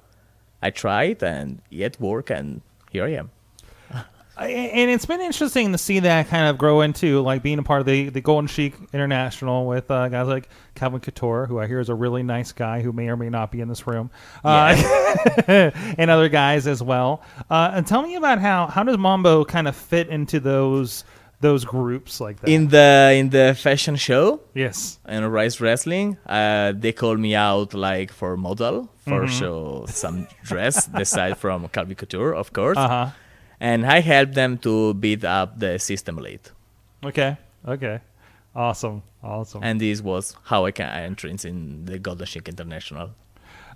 I 0.62 0.70
tried 0.70 1.24
and 1.24 1.62
it 1.72 2.00
worked, 2.00 2.30
and 2.30 2.62
here 2.92 3.06
I 3.06 3.14
am. 3.14 3.32
And 4.38 4.90
it's 4.90 5.06
been 5.06 5.22
interesting 5.22 5.72
to 5.72 5.78
see 5.78 6.00
that 6.00 6.30
kind 6.30 6.48
of 6.48 6.58
grow 6.58 6.82
into 6.82 7.22
like 7.22 7.44
being 7.44 7.60
a 7.60 7.64
part 7.64 7.82
of 7.82 7.86
the, 7.86 8.10
the 8.10 8.22
Golden 8.22 8.48
Sheik 8.48 8.74
International 8.92 9.68
with 9.68 9.92
uh, 9.92 10.10
guys 10.10 10.28
like 10.28 10.50
Calvin 10.74 11.00
Couture, 11.00 11.46
who 11.46 11.60
I 11.60 11.68
hear 11.68 11.80
is 11.80 11.90
a 11.90 11.96
really 11.96 12.24
nice 12.24 12.52
guy 12.52 12.82
who 12.82 12.92
may 12.92 13.10
or 13.10 13.18
may 13.18 13.30
not 13.30 13.52
be 13.52 13.62
in 13.62 13.68
this 13.68 13.86
room, 13.86 14.10
uh, 14.44 14.74
and 15.48 16.10
other 16.10 16.30
guys 16.30 16.66
as 16.66 16.82
well. 16.82 17.22
Uh, 17.52 17.72
and 17.76 17.86
tell 17.86 18.02
me 18.02 18.16
about 18.16 18.40
how 18.40 18.68
how 18.68 18.84
does 18.84 18.98
Mambo 18.98 19.46
kind 19.46 19.68
of 19.68 19.76
fit 19.76 20.08
into 20.08 20.40
those 20.40 21.04
those 21.42 21.66
groups 21.66 22.22
like 22.22 22.40
that? 22.40 22.50
In 22.50 22.70
the 22.70 23.14
in 23.16 23.30
the 23.30 23.56
fashion 23.60 23.96
show 23.96 24.42
yes, 24.54 25.00
in 25.08 25.24
Ryse 25.24 25.60
Wrestling, 25.60 26.18
uh, 26.26 26.74
they 26.76 26.92
called 26.92 27.20
me 27.20 27.36
out 27.36 27.74
like 27.74 28.12
for 28.12 28.38
model 28.38 28.90
for 29.08 29.28
show 29.28 29.86
some 29.88 30.28
dress, 30.44 30.86
the 30.86 31.06
side 31.06 31.38
from 31.38 31.68
Calvin 31.70 31.96
Couture, 31.96 32.34
of 32.34 32.54
course, 32.54 32.78
uh 32.78 32.88
huh. 32.88 33.10
and 33.60 33.86
I 33.86 34.00
helped 34.02 34.34
them 34.34 34.58
to 34.60 34.94
beat 34.94 35.24
up 35.24 35.60
the 35.60 35.80
system 35.80 36.18
elite. 36.20 36.52
Okay, 37.04 37.38
okay, 37.68 38.00
awesome, 38.56 39.04
awesome. 39.24 39.64
And 39.64 39.82
this 39.82 40.02
was 40.02 40.38
how 40.44 40.66
I 40.66 40.72
can 40.72 40.90
entrance 40.90 41.46
in 41.46 41.86
the 41.86 42.00
Golden 42.00 42.26
Sheik 42.28 42.48
International. 42.48 43.12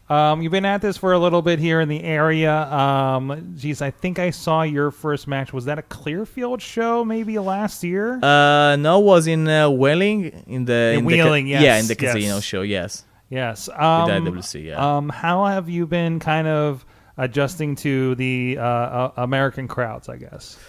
Um, 0.07 0.43
you've 0.43 0.51
been 0.51 0.65
at 0.65 0.81
this 0.81 0.97
for 0.97 1.13
a 1.13 1.19
little 1.19 1.41
bit 1.41 1.57
here 1.57 1.81
in 1.81 1.89
the 1.89 2.03
area. 2.03 2.53
Um, 2.71 3.55
geez, 3.57 3.81
I 3.81 3.89
think 3.89 4.19
I 4.19 4.29
saw 4.29 4.61
your 4.61 4.91
first 4.91 5.27
match. 5.27 5.51
Was 5.51 5.65
that 5.65 5.79
a 5.79 5.81
Clearfield 5.81 6.61
show 6.61 7.03
maybe 7.03 7.39
last 7.39 7.83
year? 7.83 8.19
Uh, 8.23 8.75
no, 8.75 8.99
was 8.99 9.25
in 9.25 9.47
uh, 9.47 9.69
Welling 9.69 10.25
in 10.45 10.65
the 10.65 10.91
In 10.93 10.99
in 10.99 11.05
Wheeling, 11.05 11.45
the 11.45 11.51
yes, 11.51 11.63
yeah, 11.63 11.79
in 11.79 11.87
the 11.87 11.97
yes. 11.99 12.13
casino 12.13 12.39
show. 12.39 12.61
Yes, 12.61 13.03
yes. 13.29 13.67
Um, 13.67 14.09
IWC, 14.09 14.65
yeah. 14.65 14.97
um, 14.97 15.09
how 15.09 15.45
have 15.45 15.69
you 15.69 15.87
been 15.87 16.19
kind 16.19 16.47
of 16.47 16.85
adjusting 17.17 17.75
to 17.77 18.13
the 18.13 18.57
uh, 18.59 18.63
uh, 18.63 19.11
American 19.17 19.67
crowds? 19.67 20.07
I 20.07 20.17
guess. 20.17 20.59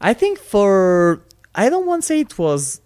I 0.00 0.14
think 0.14 0.38
for 0.38 1.24
I 1.54 1.68
don't 1.68 1.84
want 1.84 2.04
to 2.04 2.06
say 2.06 2.20
it 2.20 2.38
was 2.38 2.80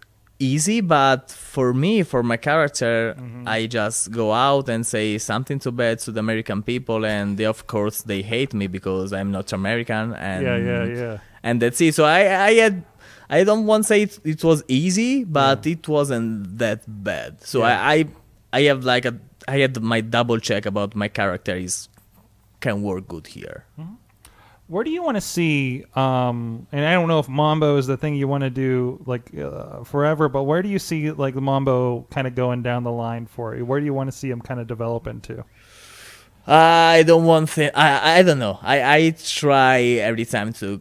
easy, 0.51 0.81
but 0.81 1.31
for 1.31 1.73
me, 1.85 2.03
for 2.13 2.23
my 2.23 2.37
character, 2.49 3.15
Mm-hmm. 3.19 3.49
I 3.57 3.67
just 3.79 4.11
go 4.11 4.27
out 4.49 4.69
and 4.69 4.83
say 4.87 5.19
something 5.19 5.59
too 5.65 5.73
bad 5.83 5.95
to 6.05 6.11
the 6.15 6.21
American 6.27 6.63
people, 6.63 7.01
and 7.07 7.37
they, 7.39 7.47
of 7.55 7.61
course 7.75 8.03
they 8.11 8.21
hate 8.35 8.53
me 8.61 8.67
because 8.79 9.13
I'm 9.19 9.31
not 9.39 9.53
American, 9.53 10.05
and 10.15 10.41
Yeah, 10.47 10.59
yeah, 10.71 10.85
yeah. 11.03 11.17
and 11.47 11.55
that's 11.63 11.81
it. 11.81 11.95
So 11.95 12.05
I, 12.05 12.21
I 12.51 12.53
had. 12.65 12.75
I 13.39 13.45
don't 13.49 13.65
want 13.71 13.85
to 13.85 13.89
say 13.89 14.03
it, 14.03 14.19
it 14.25 14.45
was 14.45 14.61
easy, 14.69 15.25
but 15.25 15.67
it 15.67 15.89
wasn't 15.89 16.59
that 16.59 16.81
bad. 16.87 17.31
So 17.51 17.61
Yeah. 17.61 17.81
I, 17.81 17.95
I, 17.95 18.07
I 18.59 18.61
have 18.69 18.85
like 18.85 19.05
a, 19.07 19.15
I 19.49 19.57
had 19.65 19.81
my 19.81 20.01
double 20.03 20.39
check 20.39 20.67
about 20.67 20.95
my 20.95 21.09
character 21.09 21.57
is 21.57 21.89
can 22.61 22.83
work 22.83 23.09
good 23.09 23.27
here. 23.37 23.65
Where 24.73 24.85
do 24.85 24.91
you 24.91 25.03
want 25.03 25.17
to 25.19 25.21
see? 25.21 25.85
Um, 25.95 26.67
and 26.73 26.85
I 26.85 26.93
don't 26.95 27.07
know 27.09 27.19
if 27.19 27.29
Mambo 27.29 27.77
is 27.77 27.87
the 27.87 27.97
thing 27.99 28.15
you 28.15 28.27
want 28.27 28.43
to 28.43 28.51
do 28.51 29.03
like 29.07 29.31
uh, 29.37 29.85
forever, 29.85 30.29
but 30.31 30.45
where 30.45 30.63
do 30.63 30.69
you 30.71 30.79
see 30.79 31.11
like 31.11 31.35
Mambo 31.35 32.07
kind 32.11 32.27
of 32.27 32.35
going 32.35 32.63
down 32.63 32.83
the 32.83 32.91
line 32.93 33.27
for 33.27 33.55
you? 33.55 33.65
Where 33.67 33.79
do 33.81 33.85
you 33.87 33.93
want 33.95 34.11
to 34.11 34.17
see 34.17 34.31
him 34.31 34.41
kind 34.41 34.61
of 34.61 34.67
develop 34.67 35.07
into? 35.07 35.45
I 36.47 37.05
don't 37.07 37.25
want 37.25 37.51
th- 37.51 37.73
I 37.75 38.19
I 38.19 38.23
don't 38.23 38.39
know. 38.39 38.59
I 38.63 38.97
I 38.97 39.11
try 39.11 39.81
every 40.09 40.25
time 40.25 40.53
to 40.55 40.81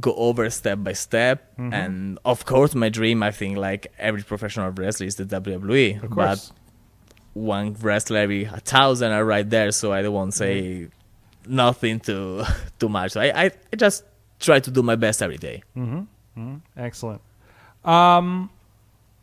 go 0.00 0.14
over 0.14 0.48
step 0.50 0.78
by 0.82 0.92
step, 0.94 1.56
Mm-hmm. 1.56 1.72
and 1.72 2.18
of 2.24 2.44
course, 2.44 2.74
my 2.74 2.88
dream. 2.88 3.22
I 3.22 3.30
think 3.30 3.56
like 3.56 3.92
every 3.98 4.22
professional 4.22 4.70
wrestler 4.70 5.06
is 5.06 5.16
the 5.16 5.24
WWE. 5.24 6.02
Of 6.02 6.10
But 6.10 6.50
one 7.34 7.74
wrestler 7.74 8.18
every 8.18 8.44
a 8.44 8.58
thousand 8.60 9.12
are 9.12 9.24
right 9.24 9.48
there, 9.48 9.70
so 9.72 9.92
I 9.92 10.02
don't 10.02 10.14
want 10.14 10.32
to 10.32 10.36
say 10.38 10.60
Mm-hmm. 10.62 10.92
Nothing 11.46 12.00
too 12.00 12.44
too 12.78 12.88
much. 12.88 13.12
So 13.12 13.20
I, 13.20 13.44
I 13.44 13.50
I 13.72 13.76
just 13.76 14.04
try 14.40 14.60
to 14.60 14.70
do 14.70 14.82
my 14.82 14.96
best 14.96 15.22
every 15.22 15.38
day. 15.38 15.62
Mm-hmm. 15.76 16.00
Mm-hmm. 16.38 16.56
Excellent. 16.76 17.22
Um, 17.84 18.50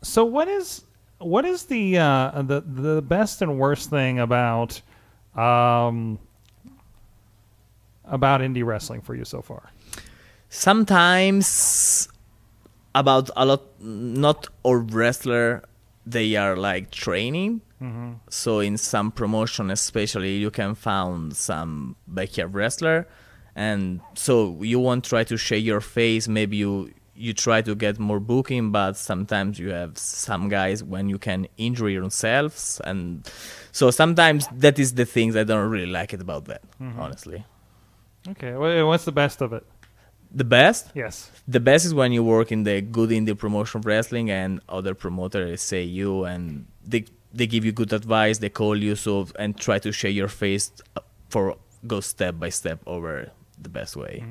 so 0.01 0.25
what 0.25 0.48
is 0.48 0.84
what 1.20 1.46
is 1.46 1.65
the 1.65 1.98
uh, 1.98 2.42
the 2.42 2.62
the 2.62 3.01
best 3.01 3.42
and 3.42 3.60
worst 3.60 3.89
thing 3.89 4.20
about 4.20 4.82
um, 5.36 6.20
about 8.06 8.42
indie 8.42 8.65
wrestling 8.65 9.01
for 9.01 9.15
you 9.15 9.25
so 9.25 9.42
far? 9.42 9.70
sometimes 10.53 12.08
about 12.94 13.27
a 13.36 13.44
lot 13.44 13.63
not 13.82 14.48
all 14.62 14.75
wrestler 14.75 15.63
they 16.06 16.36
are 16.36 16.56
like 16.56 16.92
training 16.92 17.60
Mm-hmm. 17.84 18.12
so 18.30 18.62
in 18.62 18.78
some 18.78 19.12
promotion 19.12 19.70
especially 19.70 20.38
you 20.38 20.50
can 20.52 20.74
found 20.74 21.36
some 21.36 21.96
backyard 22.08 22.54
wrestler. 22.54 23.08
And 23.56 24.00
so 24.16 24.58
you 24.63 24.80
won't 24.80 25.04
try 25.04 25.24
to 25.25 25.38
shake 25.38 25.63
your 25.63 25.82
face. 25.82 26.28
Maybe 26.28 26.58
you 26.58 26.92
you 27.16 27.34
try 27.34 27.62
to 27.62 27.75
get 27.75 28.00
more 28.00 28.20
booking 28.20 28.72
but 28.72 28.94
sometimes 28.94 29.60
you 29.60 29.70
have 29.70 29.98
some 29.98 30.50
guys 30.50 30.84
when 30.84 31.10
you 31.10 31.20
can 31.20 31.48
injure 31.58 31.90
yourselves. 31.90 32.82
And 32.86 33.30
so 33.72 33.92
sometimes 33.92 34.48
that 34.63 34.80
is 34.80 34.94
the 34.94 35.06
things 35.06 35.36
i 35.36 35.44
don't 35.44 35.70
really 35.70 35.92
like 35.92 36.13
it 36.13 36.22
about 36.22 36.46
that 36.46 36.62
mm-hmm. 36.82 37.00
honestly. 37.00 37.44
Okay, 38.30 38.54
wha- 38.56 38.86
what's 38.88 39.04
the 39.04 39.12
best 39.12 39.42
of 39.42 39.52
it? 39.54 39.66
the 40.34 40.44
best? 40.44 40.90
Yes. 40.96 41.30
the 41.48 41.60
best 41.60 41.86
is 41.86 41.94
when 41.94 42.12
you 42.12 42.24
work 42.24 42.52
in 42.52 42.63
the 42.63 42.82
good 42.82 43.12
indie 43.12 43.38
promotion 43.38 43.80
of 43.80 43.86
wrestling 43.86 44.32
and 44.32 44.62
other 44.68 44.96
promoters 44.96 45.62
say 45.62 45.84
you 45.84 46.24
and 46.25 46.66
they 46.84 47.06
they 47.34 47.48
give 47.48 47.66
you 47.66 47.72
good 47.72 47.92
advice 47.94 48.38
they 48.38 48.50
call 48.50 48.78
you 48.78 48.96
so 48.96 49.28
and 49.40 49.58
try 49.58 49.80
to 49.80 49.92
share 49.92 50.12
your 50.12 50.28
face 50.28 50.72
for 51.30 51.56
go 51.88 52.00
step 52.00 52.40
by 52.40 52.50
step 52.50 52.80
over 52.86 53.32
the 53.62 53.70
best 53.70 53.96
way 53.96 54.24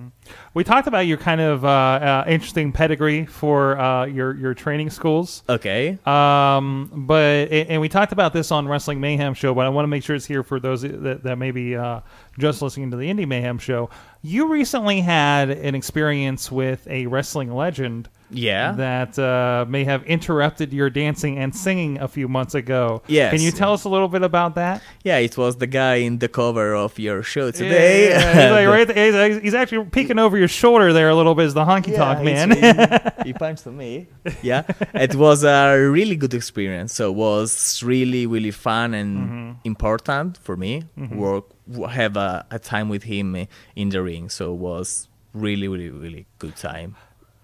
We 0.54 0.64
talked 0.64 0.86
about 0.86 1.06
your 1.06 1.16
kind 1.16 1.40
of 1.40 1.64
uh, 1.64 1.68
uh, 1.68 2.24
interesting 2.28 2.72
pedigree 2.72 3.24
for 3.24 3.78
uh, 3.78 4.04
your 4.04 4.34
your 4.36 4.52
training 4.54 4.90
schools. 4.90 5.42
okay 5.48 5.98
Um, 6.04 6.90
but 7.06 7.50
and 7.50 7.80
we 7.80 7.88
talked 7.88 8.12
about 8.12 8.32
this 8.32 8.50
on 8.50 8.68
Wrestling 8.68 9.00
Mayhem 9.00 9.34
show, 9.34 9.54
but 9.54 9.64
I 9.64 9.70
want 9.70 9.84
to 9.84 9.88
make 9.88 10.02
sure 10.04 10.14
it's 10.16 10.26
here 10.26 10.42
for 10.42 10.60
those 10.60 10.82
that, 10.82 11.22
that 11.22 11.36
may 11.38 11.50
be 11.50 11.76
uh, 11.76 12.00
just 12.38 12.60
listening 12.62 12.90
to 12.90 12.96
the 12.96 13.08
Indy 13.08 13.24
Mayhem 13.24 13.58
show. 13.58 13.88
You 14.22 14.48
recently 14.48 15.00
had 15.00 15.50
an 15.50 15.74
experience 15.74 16.52
with 16.52 16.86
a 16.88 17.06
wrestling 17.06 17.54
legend 17.54 18.08
Yeah. 18.32 18.72
that 18.72 19.18
uh, 19.18 19.64
may 19.68 19.84
have 19.84 20.02
interrupted 20.04 20.72
your 20.72 20.90
dancing 20.90 21.38
and 21.38 21.54
singing 21.54 21.98
a 22.00 22.08
few 22.08 22.28
months 22.28 22.54
ago. 22.54 23.02
Yes. 23.06 23.32
Can 23.32 23.40
you 23.42 23.50
tell 23.50 23.72
us 23.72 23.84
a 23.84 23.88
little 23.88 24.08
bit 24.08 24.22
about 24.22 24.54
that? 24.56 24.82
Yeah, 25.04 25.18
it 25.18 25.36
was 25.36 25.56
the 25.56 25.66
guy 25.66 25.96
in 25.96 26.18
the 26.18 26.28
cover 26.28 26.74
of 26.74 26.98
your 26.98 27.22
show 27.22 27.50
today. 27.50 28.08
Yeah, 28.10 28.32
he's, 28.32 28.50
like 28.52 28.68
right 28.76 28.88
there- 28.88 29.28
he's- 29.30 29.42
he's 29.42 29.54
actually 29.54 29.84
peeking 29.86 30.18
over 30.18 30.36
your 30.38 30.48
shoulder 30.48 30.92
there 30.92 31.08
a 31.08 31.14
little 31.14 31.34
bit 31.34 31.46
as 31.46 31.54
the 31.54 31.64
honky 31.64 31.94
tonk 31.96 32.18
Yeah, 32.20 32.46
man. 32.46 32.52
it's- 32.52 33.12
he 33.26 33.32
punched 33.32 33.66
me. 33.66 34.06
Yeah, 34.42 34.62
it 34.94 35.14
was 35.14 35.44
a 35.44 35.76
really 35.78 36.16
good 36.16 36.34
experience. 36.34 36.94
So 36.94 37.10
it 37.10 37.16
was 37.16 37.82
really, 37.82 38.26
really 38.26 38.50
fun 38.50 38.94
and 38.94 39.12
Mm-hmm. 39.12 39.50
important 39.64 40.38
for 40.38 40.56
me. 40.56 40.84
Work, 40.96 41.44
have 41.90 42.16
a, 42.16 42.46
a 42.50 42.58
time 42.58 42.88
with 42.88 43.02
him 43.04 43.46
in 43.76 43.88
the 43.90 44.02
ring. 44.02 44.28
So 44.28 44.52
it 44.52 44.58
was 44.58 45.08
really, 45.34 45.68
really, 45.68 45.90
really 45.90 46.26
good 46.38 46.56
time. 46.56 46.96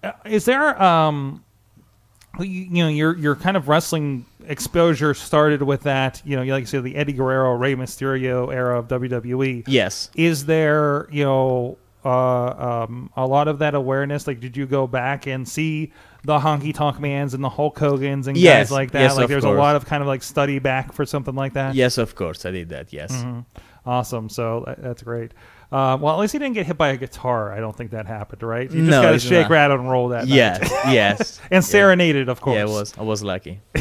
Uh, 0.03 0.11
Is 0.25 0.45
there 0.45 0.81
um 0.81 1.43
you, 2.39 2.45
you 2.45 2.83
know 2.83 2.87
your 2.89 3.17
your 3.17 3.35
kind 3.35 3.57
of 3.57 3.67
wrestling 3.67 4.25
exposure 4.47 5.13
started 5.13 5.61
with 5.61 5.81
that 5.83 6.21
you 6.25 6.35
know 6.35 6.43
like 6.43 6.61
you 6.61 6.65
said 6.65 6.83
the 6.83 6.95
Eddie 6.95 7.13
Guerrero 7.13 7.53
Rey 7.55 7.75
Mysterio 7.75 8.53
era 8.53 8.79
of 8.79 8.87
WWE 8.87 9.63
Yes. 9.67 10.09
is 10.15 10.45
there 10.45 11.07
you 11.11 11.23
know 11.23 11.77
uh, 12.05 12.85
um, 12.87 13.11
a 13.17 13.27
lot 13.27 13.49
of 13.49 13.59
that 13.59 13.75
awareness? 13.75 14.25
Like 14.25 14.39
did 14.39 14.55
you 14.55 14.65
go 14.65 14.87
back 14.87 15.27
and 15.27 15.47
see 15.47 15.91
the 16.23 16.39
honky 16.39 16.73
tonk 16.73 16.97
mans 16.99 17.33
and 17.33 17.43
the 17.43 17.49
Hulk 17.49 17.77
Hogan's 17.77 18.27
and 18.27 18.37
Yes, 18.37 18.69
guys 18.69 18.71
like 18.71 18.91
that? 18.91 19.01
Yes, 19.01 19.17
like 19.17 19.27
there's 19.27 19.43
a 19.43 19.49
lot 19.49 19.75
of 19.75 19.85
kind 19.85 20.01
of 20.01 20.07
like 20.07 20.23
study 20.23 20.59
back 20.59 20.93
for 20.93 21.05
something 21.05 21.35
like 21.35 21.53
that? 21.53 21.75
Yes, 21.75 21.97
of 21.97 22.15
course, 22.15 22.45
I 22.45 22.51
did 22.51 22.69
that. 22.69 22.93
Yes. 22.93 23.11
Mm-hmm. 23.11 23.39
awesome. 23.85 24.29
So 24.29 24.63
that, 24.65 24.81
that's 24.81 25.03
great 25.03 25.33
uh, 25.71 25.97
well 26.01 26.13
at 26.15 26.19
least 26.19 26.33
he 26.33 26.39
didn't 26.39 26.55
get 26.55 26.65
hit 26.65 26.77
by 26.77 26.89
a 26.89 26.97
guitar 26.97 27.51
I 27.53 27.59
don't 27.59 27.75
think 27.75 27.91
that 27.91 28.05
happened 28.07 28.41
right 28.43 28.69
you 28.71 28.79
just 28.79 28.89
No, 28.89 29.01
got 29.03 29.11
to 29.11 29.19
shake 29.19 29.43
not. 29.43 29.51
rattle 29.51 29.77
and 29.79 29.89
roll 29.89 30.09
that 30.09 30.27
night. 30.27 30.29
Yes, 30.35 30.71
yes. 30.87 31.41
and 31.51 31.63
serenaded 31.63 32.27
of 32.29 32.41
course 32.41 32.55
Yeah, 32.55 32.61
I 32.63 32.65
was. 32.65 32.97
I 32.97 33.03
was 33.03 33.23
lucky. 33.23 33.61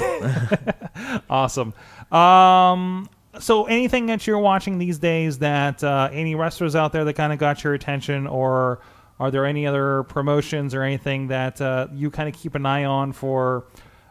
Awesome. 1.30 1.74
Um, 2.10 3.08
so, 3.38 3.66
anything 3.66 4.06
that 4.06 4.26
you're 4.26 4.38
watching 4.38 4.78
these 4.78 4.98
days 4.98 5.38
that 5.38 5.84
uh, 5.84 6.08
any 6.12 6.34
wrestlers 6.34 6.74
out 6.74 6.92
there 6.92 7.04
that 7.04 7.14
kind 7.14 7.32
of 7.32 7.38
got 7.38 7.62
your 7.62 7.74
attention, 7.74 8.26
or 8.26 8.80
are 9.20 9.30
there 9.30 9.46
any 9.46 9.66
other 9.66 10.02
promotions 10.04 10.74
or 10.74 10.82
anything 10.82 11.28
that 11.28 11.60
uh, 11.60 11.86
you 11.92 12.10
kind 12.10 12.28
of 12.28 12.34
keep 12.34 12.54
an 12.56 12.66
eye 12.66 12.84
on 12.84 13.12
for 13.12 13.66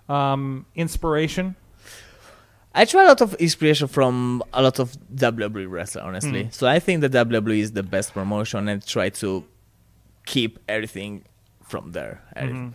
um, 0.07 0.65
inspiration? 0.75 1.55
I 2.77 2.85
try 2.85 3.03
a 3.03 3.07
lot 3.07 3.21
of 3.21 3.33
inspiration 3.35 3.87
from 3.87 4.43
a 4.53 4.61
lot 4.61 4.79
of 4.79 4.95
WWE 5.15 5.69
wrestler, 5.69 6.03
honestly. 6.03 6.45
Mm. 6.45 6.53
So 6.53 6.67
I 6.67 6.79
think 6.79 7.01
the 7.01 7.09
WWE 7.09 7.59
is 7.59 7.71
the 7.71 7.83
best 7.83 8.13
promotion, 8.13 8.69
and 8.69 8.85
try 8.85 9.09
to 9.09 9.43
keep 10.25 10.59
everything 10.69 11.23
from 11.63 11.91
there. 11.91 12.21
Mm-hmm. 12.35 12.69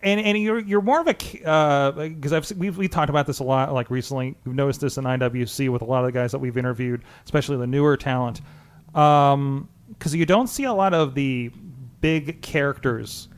And 0.00 0.20
and 0.20 0.38
you're 0.38 0.60
you're 0.60 0.82
more 0.82 1.00
of 1.00 1.08
a 1.08 1.14
because 1.14 2.32
I've 2.32 2.48
we've 2.56 2.78
we 2.78 2.86
talked 2.86 3.10
about 3.10 3.26
this 3.26 3.40
a 3.40 3.44
lot 3.44 3.72
like 3.72 3.90
recently. 3.90 4.36
We've 4.44 4.54
noticed 4.54 4.80
this 4.80 4.96
in 4.96 5.04
IWC 5.04 5.70
with 5.70 5.82
a 5.82 5.86
lot 5.86 6.04
of 6.04 6.06
the 6.06 6.12
guys 6.12 6.30
that 6.30 6.38
we've 6.38 6.56
interviewed, 6.56 7.02
especially 7.24 7.56
the 7.56 7.66
newer 7.66 7.96
talent, 7.96 8.40
because 8.92 10.14
you 10.14 10.24
don't 10.26 10.46
see 10.46 10.64
a 10.64 10.72
lot 10.72 10.94
of 10.94 11.14
the 11.14 11.50
big 12.00 12.42
characters 12.42 13.28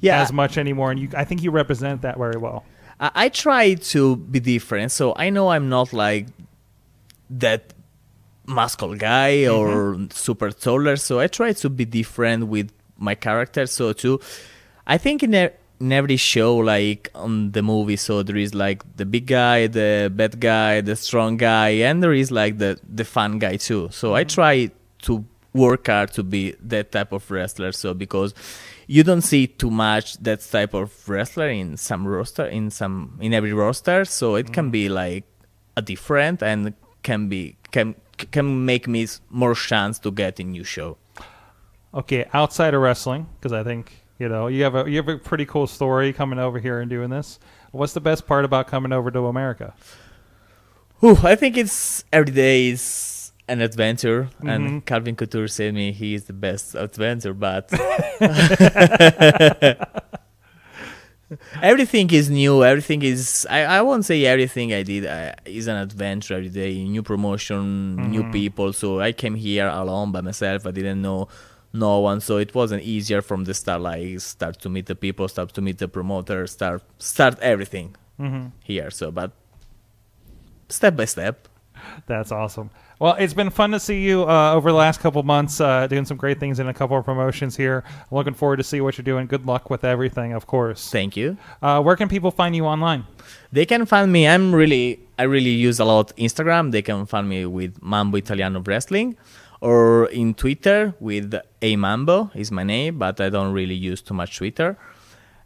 Yeah, 0.00 0.20
as 0.20 0.32
much 0.32 0.58
anymore, 0.58 0.90
and 0.90 1.00
you 1.00 1.08
I 1.16 1.24
think 1.24 1.42
you 1.42 1.50
represent 1.50 2.02
that 2.02 2.18
very 2.18 2.38
well. 2.38 2.64
I, 3.00 3.10
I 3.14 3.28
try 3.28 3.74
to 3.74 4.16
be 4.16 4.40
different. 4.40 4.92
So 4.92 5.14
I 5.16 5.30
know 5.30 5.48
I'm 5.48 5.68
not 5.68 5.92
like 5.92 6.26
that 7.30 7.74
muscle 8.46 8.94
guy 8.94 9.38
mm-hmm. 9.38 9.54
or 9.54 10.08
super 10.10 10.50
taller. 10.50 10.96
So 10.96 11.20
I 11.20 11.26
try 11.26 11.52
to 11.52 11.70
be 11.70 11.84
different 11.84 12.48
with 12.48 12.72
my 12.96 13.14
character. 13.14 13.66
So 13.66 13.92
too, 13.92 14.20
I 14.86 14.98
think 14.98 15.22
in, 15.22 15.34
e- 15.34 15.50
in 15.80 15.92
every 15.92 16.16
show, 16.16 16.56
like 16.56 17.10
on 17.14 17.52
the 17.52 17.62
movie, 17.62 17.96
so 17.96 18.22
there 18.22 18.36
is 18.36 18.54
like 18.54 18.82
the 18.96 19.06
big 19.06 19.26
guy, 19.26 19.66
the 19.66 20.10
bad 20.14 20.40
guy, 20.40 20.80
the 20.80 20.96
strong 20.96 21.36
guy, 21.36 21.68
and 21.68 22.02
there 22.02 22.12
is 22.12 22.30
like 22.30 22.58
the 22.58 22.80
the 22.88 23.04
fun 23.04 23.38
guy 23.38 23.56
too. 23.56 23.88
So 23.92 24.14
I 24.14 24.24
mm-hmm. 24.24 24.34
try 24.34 24.70
to 25.02 25.24
work 25.54 25.86
hard 25.86 26.12
to 26.12 26.22
be 26.22 26.54
that 26.60 26.92
type 26.92 27.12
of 27.12 27.30
wrestler. 27.30 27.72
So 27.72 27.94
because 27.94 28.34
you 28.88 29.04
don't 29.04 29.20
see 29.20 29.46
too 29.46 29.70
much 29.70 30.16
that 30.16 30.40
type 30.40 30.74
of 30.74 31.08
wrestler 31.08 31.50
in 31.50 31.76
some 31.76 32.08
roster, 32.08 32.46
in 32.46 32.70
some 32.70 33.18
in 33.20 33.34
every 33.34 33.52
roster. 33.52 34.04
So 34.04 34.34
it 34.34 34.52
can 34.52 34.70
be 34.70 34.88
mm. 34.88 34.94
like 34.94 35.24
a 35.76 35.82
different 35.82 36.42
and 36.42 36.74
can 37.02 37.28
be 37.28 37.56
can 37.70 37.94
can 38.32 38.64
make 38.64 38.88
me 38.88 39.06
more 39.30 39.54
chance 39.54 39.98
to 40.00 40.10
get 40.10 40.40
a 40.40 40.42
new 40.42 40.64
show. 40.64 40.96
Okay, 41.94 42.26
outside 42.32 42.74
of 42.74 42.80
wrestling, 42.80 43.26
because 43.38 43.52
I 43.52 43.62
think 43.62 43.92
you 44.18 44.28
know 44.28 44.48
you 44.48 44.64
have 44.64 44.74
a 44.74 44.90
you 44.90 44.96
have 44.96 45.08
a 45.08 45.18
pretty 45.18 45.44
cool 45.44 45.66
story 45.66 46.12
coming 46.14 46.38
over 46.38 46.58
here 46.58 46.80
and 46.80 46.88
doing 46.88 47.10
this. 47.10 47.38
What's 47.70 47.92
the 47.92 48.00
best 48.00 48.26
part 48.26 48.46
about 48.46 48.68
coming 48.68 48.92
over 48.92 49.10
to 49.10 49.26
America? 49.26 49.74
Whew, 51.00 51.18
I 51.22 51.34
think 51.34 51.58
it's 51.58 52.04
every 52.10 52.32
day 52.32 52.70
is 52.70 53.17
an 53.48 53.60
adventure, 53.60 54.28
Mhm. 54.42 54.50
and 54.54 54.86
Calvin 54.86 55.16
Couture 55.16 55.48
said 55.48 55.74
me 55.74 55.92
he 55.92 56.14
is 56.14 56.24
the 56.24 56.32
best 56.32 56.74
adventure, 56.74 57.34
but 57.34 57.70
everything 61.62 62.10
is 62.10 62.30
new. 62.30 62.64
Everything 62.64 63.02
is 63.02 63.46
I, 63.50 63.60
I 63.64 63.82
won't 63.82 64.04
say 64.04 64.24
everything 64.24 64.72
I 64.72 64.82
did 64.82 65.06
uh, 65.06 65.32
is 65.44 65.66
an 65.66 65.76
adventure 65.76 66.34
every 66.34 66.48
day. 66.48 66.82
New 66.84 67.02
promotion, 67.02 67.96
new 68.10 68.24
people. 68.30 68.72
So 68.72 69.00
I 69.00 69.12
came 69.12 69.34
here 69.34 69.68
alone 69.68 70.12
by 70.12 70.20
myself. 70.20 70.66
I 70.66 70.70
didn't 70.70 71.02
know 71.02 71.28
no 71.72 72.00
one, 72.00 72.20
so 72.20 72.38
it 72.38 72.54
wasn't 72.54 72.82
easier 72.82 73.20
from 73.20 73.44
the 73.44 73.54
start. 73.54 73.82
Like 73.82 74.20
start 74.20 74.58
to 74.60 74.68
meet 74.68 74.86
the 74.86 74.94
people, 74.94 75.28
start 75.28 75.52
to 75.54 75.60
meet 75.60 75.78
the 75.78 75.88
promoter, 75.88 76.46
start 76.46 76.82
start 76.98 77.38
everything 77.40 77.94
here. 78.64 78.90
So, 78.90 79.10
but 79.12 79.30
step 80.68 80.96
by 80.96 81.04
step. 81.04 81.46
That's 82.06 82.32
awesome. 82.32 82.70
Well, 83.00 83.14
it's 83.14 83.32
been 83.32 83.50
fun 83.50 83.70
to 83.70 83.78
see 83.78 84.02
you 84.02 84.28
uh, 84.28 84.54
over 84.54 84.72
the 84.72 84.76
last 84.76 84.98
couple 84.98 85.22
months, 85.22 85.60
uh, 85.60 85.86
doing 85.86 86.04
some 86.04 86.16
great 86.16 86.40
things 86.40 86.58
in 86.58 86.66
a 86.66 86.74
couple 86.74 86.96
of 86.98 87.04
promotions 87.04 87.56
here. 87.56 87.84
I'm 87.86 88.16
looking 88.16 88.34
forward 88.34 88.56
to 88.56 88.64
see 88.64 88.80
what 88.80 88.98
you're 88.98 89.04
doing. 89.04 89.28
Good 89.28 89.46
luck 89.46 89.70
with 89.70 89.84
everything, 89.84 90.32
of 90.32 90.48
course. 90.48 90.90
Thank 90.90 91.16
you. 91.16 91.36
Uh, 91.62 91.80
where 91.80 91.94
can 91.94 92.08
people 92.08 92.32
find 92.32 92.56
you 92.56 92.66
online? 92.66 93.04
They 93.52 93.66
can 93.66 93.86
find 93.86 94.10
me. 94.10 94.26
I'm 94.26 94.52
really, 94.52 94.98
I 95.16 95.22
really 95.24 95.50
use 95.50 95.78
a 95.78 95.84
lot 95.84 96.12
Instagram. 96.16 96.72
They 96.72 96.82
can 96.82 97.06
find 97.06 97.28
me 97.28 97.46
with 97.46 97.80
Mambo 97.80 98.18
Italiano 98.18 98.60
Wrestling, 98.60 99.16
or 99.60 100.06
in 100.06 100.34
Twitter 100.34 100.92
with 100.98 101.34
A 101.62 101.76
Mambo 101.76 102.32
is 102.34 102.50
my 102.50 102.64
name, 102.64 102.98
but 102.98 103.20
I 103.20 103.28
don't 103.28 103.52
really 103.52 103.76
use 103.76 104.02
too 104.02 104.14
much 104.14 104.36
Twitter. 104.36 104.76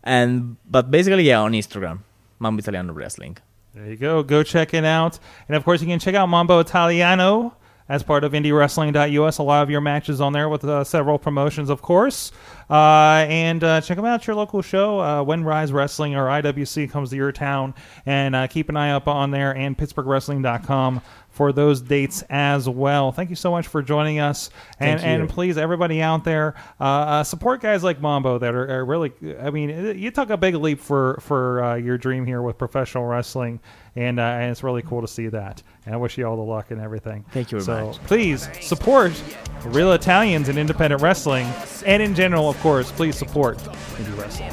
And 0.02 0.56
but 0.70 0.90
basically, 0.90 1.24
yeah, 1.24 1.40
on 1.40 1.52
Instagram, 1.52 1.98
Mambo 2.38 2.60
Italiano 2.60 2.94
Wrestling. 2.94 3.36
There 3.74 3.86
you 3.86 3.96
go. 3.96 4.22
Go 4.22 4.42
check 4.42 4.74
it 4.74 4.84
out. 4.84 5.18
And 5.48 5.56
of 5.56 5.64
course, 5.64 5.80
you 5.80 5.86
can 5.86 5.98
check 5.98 6.14
out 6.14 6.28
Mambo 6.28 6.58
Italiano 6.58 7.56
as 7.88 8.02
part 8.02 8.22
of 8.22 8.32
IndyWrestling.us. 8.32 9.38
A 9.38 9.42
lot 9.42 9.62
of 9.62 9.70
your 9.70 9.80
matches 9.80 10.20
on 10.20 10.32
there 10.32 10.48
with 10.48 10.64
uh, 10.64 10.84
several 10.84 11.18
promotions, 11.18 11.70
of 11.70 11.82
course. 11.82 12.32
Uh, 12.70 13.26
and 13.28 13.64
uh, 13.64 13.80
check 13.80 13.96
them 13.96 14.04
out 14.04 14.20
at 14.20 14.26
your 14.26 14.36
local 14.36 14.62
show 14.62 15.00
uh, 15.00 15.22
when 15.22 15.42
Ryse 15.42 15.72
Wrestling 15.72 16.14
or 16.14 16.26
IWC 16.26 16.90
comes 16.90 17.10
to 17.10 17.16
your 17.16 17.32
town. 17.32 17.74
And 18.06 18.34
uh, 18.34 18.46
keep 18.46 18.68
an 18.68 18.76
eye 18.76 18.92
up 18.92 19.08
on 19.08 19.30
there 19.30 19.54
and 19.54 19.76
PittsburghWrestling.com 19.76 21.00
for 21.42 21.52
those 21.52 21.80
dates 21.80 22.22
as 22.30 22.68
well. 22.68 23.10
Thank 23.10 23.28
you 23.28 23.34
so 23.34 23.50
much 23.50 23.66
for 23.66 23.82
joining 23.82 24.20
us. 24.20 24.48
And, 24.78 25.00
Thank 25.00 25.18
you. 25.18 25.22
and 25.22 25.28
please, 25.28 25.58
everybody 25.58 26.00
out 26.00 26.22
there, 26.22 26.54
uh, 26.80 26.84
uh, 26.84 27.24
support 27.24 27.60
guys 27.60 27.82
like 27.82 28.00
Mambo 28.00 28.38
that 28.38 28.54
are, 28.54 28.78
are 28.78 28.84
really. 28.84 29.10
I 29.40 29.50
mean, 29.50 29.98
you 29.98 30.12
took 30.12 30.30
a 30.30 30.36
big 30.36 30.54
leap 30.54 30.78
for 30.78 31.18
for 31.20 31.64
uh, 31.64 31.74
your 31.74 31.98
dream 31.98 32.24
here 32.24 32.42
with 32.42 32.58
professional 32.58 33.06
wrestling, 33.06 33.58
and, 33.96 34.20
uh, 34.20 34.22
and 34.22 34.52
it's 34.52 34.62
really 34.62 34.82
cool 34.82 35.00
to 35.00 35.08
see 35.08 35.26
that. 35.28 35.64
And 35.84 35.96
I 35.96 35.98
wish 35.98 36.16
you 36.16 36.28
all 36.28 36.36
the 36.36 36.42
luck 36.42 36.70
and 36.70 36.80
everything. 36.80 37.24
Thank 37.32 37.50
you 37.50 37.60
very 37.60 37.78
so 37.78 37.86
much. 37.86 37.98
please 38.04 38.48
support 38.60 39.20
real 39.64 39.94
Italians 39.94 40.48
in 40.48 40.58
independent 40.58 41.02
wrestling, 41.02 41.48
and 41.84 42.00
in 42.00 42.14
general, 42.14 42.48
of 42.48 42.56
course, 42.60 42.92
please 42.92 43.16
support 43.16 43.58
indie 43.58 44.16
wrestling. 44.16 44.52